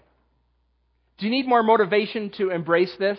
Do 1.19 1.27
you 1.27 1.31
need 1.31 1.47
more 1.47 1.63
motivation 1.63 2.31
to 2.39 2.51
embrace 2.51 2.95
this? 2.99 3.19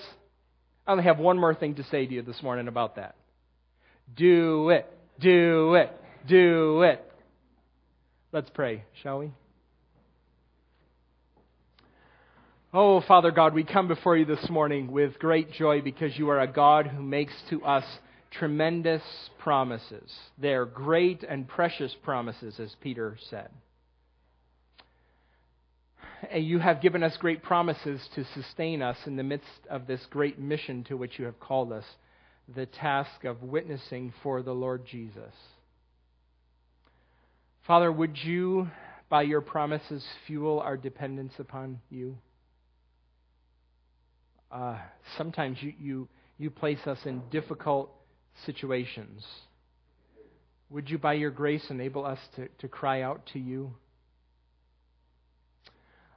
I 0.85 0.91
only 0.91 1.05
have 1.05 1.19
one 1.19 1.39
more 1.39 1.55
thing 1.55 1.75
to 1.75 1.83
say 1.85 2.05
to 2.05 2.13
you 2.13 2.21
this 2.21 2.41
morning 2.43 2.67
about 2.67 2.97
that. 2.97 3.15
Do 4.15 4.69
it, 4.69 4.85
do 5.19 5.75
it, 5.75 5.91
do 6.27 6.81
it. 6.81 7.11
Let's 8.31 8.49
pray, 8.49 8.83
shall 9.01 9.19
we? 9.19 9.31
Oh, 12.73 13.01
Father 13.01 13.31
God, 13.31 13.53
we 13.53 13.63
come 13.63 13.87
before 13.87 14.17
you 14.17 14.25
this 14.25 14.49
morning 14.49 14.91
with 14.91 15.19
great 15.19 15.51
joy 15.53 15.81
because 15.81 16.17
you 16.17 16.29
are 16.29 16.41
a 16.41 16.47
God 16.47 16.87
who 16.87 17.03
makes 17.03 17.33
to 17.51 17.63
us 17.63 17.85
tremendous 18.31 19.03
promises. 19.39 20.11
They're 20.39 20.65
great 20.65 21.23
and 21.23 21.47
precious 21.47 21.95
promises, 22.03 22.59
as 22.59 22.75
Peter 22.81 23.17
said. 23.29 23.49
And 26.31 26.45
you 26.45 26.59
have 26.59 26.81
given 26.81 27.03
us 27.03 27.17
great 27.17 27.43
promises 27.43 28.01
to 28.15 28.23
sustain 28.33 28.81
us 28.81 28.97
in 29.05 29.15
the 29.15 29.23
midst 29.23 29.47
of 29.69 29.87
this 29.87 30.01
great 30.09 30.39
mission 30.39 30.83
to 30.85 30.95
which 30.95 31.19
you 31.19 31.25
have 31.25 31.39
called 31.39 31.71
us 31.71 31.85
the 32.53 32.65
task 32.65 33.23
of 33.23 33.41
witnessing 33.41 34.13
for 34.21 34.41
the 34.41 34.53
Lord 34.53 34.85
Jesus. 34.85 35.33
Father, 37.65 37.91
would 37.91 38.17
you, 38.23 38.69
by 39.09 39.21
your 39.21 39.41
promises, 39.41 40.05
fuel 40.27 40.59
our 40.59 40.77
dependence 40.77 41.33
upon 41.39 41.79
you? 41.89 42.17
Uh, 44.51 44.77
sometimes 45.17 45.57
you, 45.61 45.73
you, 45.79 46.07
you 46.37 46.49
place 46.49 46.85
us 46.85 46.99
in 47.05 47.21
difficult 47.31 47.89
situations. 48.45 49.25
Would 50.69 50.89
you, 50.89 50.97
by 50.97 51.13
your 51.13 51.31
grace, 51.31 51.65
enable 51.69 52.05
us 52.05 52.19
to, 52.35 52.47
to 52.59 52.67
cry 52.67 53.01
out 53.01 53.25
to 53.33 53.39
you? 53.39 53.73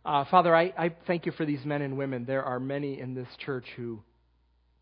Uh, 0.07 0.25
Father, 0.31 0.55
I, 0.55 0.73
I 0.79 0.95
thank 1.09 1.27
you 1.27 1.33
for 1.33 1.45
these 1.45 1.65
men 1.65 1.83
and 1.83 1.99
women. 1.99 2.27
There 2.27 2.45
are 2.45 2.61
many 2.61 3.01
in 3.01 3.15
this 3.15 3.27
church 3.45 3.65
who 3.77 3.99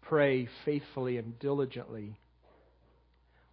pray 0.02 0.50
faithfully 0.66 1.16
and 1.16 1.38
diligently. 1.38 2.18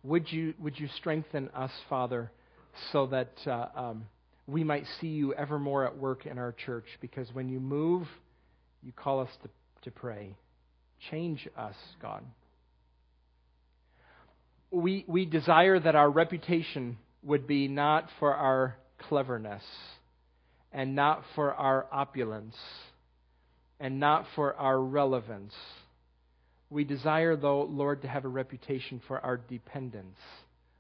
Would 0.03 0.29
you, 0.29 0.53
would 0.59 0.77
you 0.77 0.89
strengthen 0.97 1.47
us, 1.55 1.71
Father, 1.89 2.29
so 2.91 3.07
that 3.07 3.31
uh, 3.47 3.67
um, 3.73 4.05
we 4.47 4.65
might 4.65 4.83
see 4.99 5.07
you 5.07 5.33
ever 5.33 5.57
more 5.57 5.85
at 5.85 5.97
work 5.97 6.25
in 6.25 6.37
our 6.37 6.51
church? 6.51 6.87
Because 6.99 7.29
when 7.31 7.47
you 7.47 7.61
move, 7.61 8.05
you 8.83 8.91
call 8.91 9.21
us 9.21 9.29
to, 9.43 9.49
to 9.83 9.91
pray. 9.91 10.35
Change 11.09 11.47
us, 11.57 11.75
God. 12.01 12.25
We, 14.71 15.05
we 15.07 15.23
desire 15.23 15.79
that 15.79 15.95
our 15.95 16.09
reputation 16.09 16.97
would 17.23 17.47
be 17.47 17.69
not 17.69 18.09
for 18.19 18.35
our 18.35 18.75
cleverness 19.07 19.63
and 20.71 20.95
not 20.95 21.23
for 21.35 21.53
our 21.53 21.87
opulence 21.91 22.55
and 23.79 23.99
not 23.99 24.25
for 24.35 24.53
our 24.55 24.79
relevance. 24.79 25.53
We 26.69 26.83
desire, 26.83 27.35
though, 27.35 27.63
Lord, 27.63 28.03
to 28.03 28.07
have 28.07 28.25
a 28.25 28.29
reputation 28.29 29.01
for 29.07 29.19
our 29.19 29.37
dependence 29.37 30.17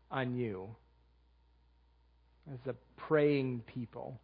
on 0.09 0.35
you 0.35 0.69
as 2.51 2.59
a 2.67 2.75
praying 3.07 3.63
people. 3.73 4.19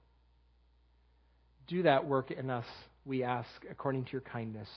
Do 1.68 1.84
that 1.84 2.08
work 2.08 2.32
in 2.32 2.50
us, 2.50 2.66
we 3.06 3.24
ask, 3.24 3.50
according 3.70 4.06
to 4.06 4.12
your 4.12 4.22
kindness. 4.22 4.70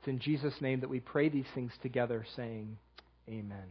It's 0.00 0.08
in 0.08 0.18
Jesus' 0.18 0.54
name 0.60 0.80
that 0.80 0.90
we 0.90 1.00
pray 1.00 1.28
these 1.28 1.46
things 1.54 1.72
together, 1.82 2.24
saying, 2.34 2.76
Amen. 3.28 3.66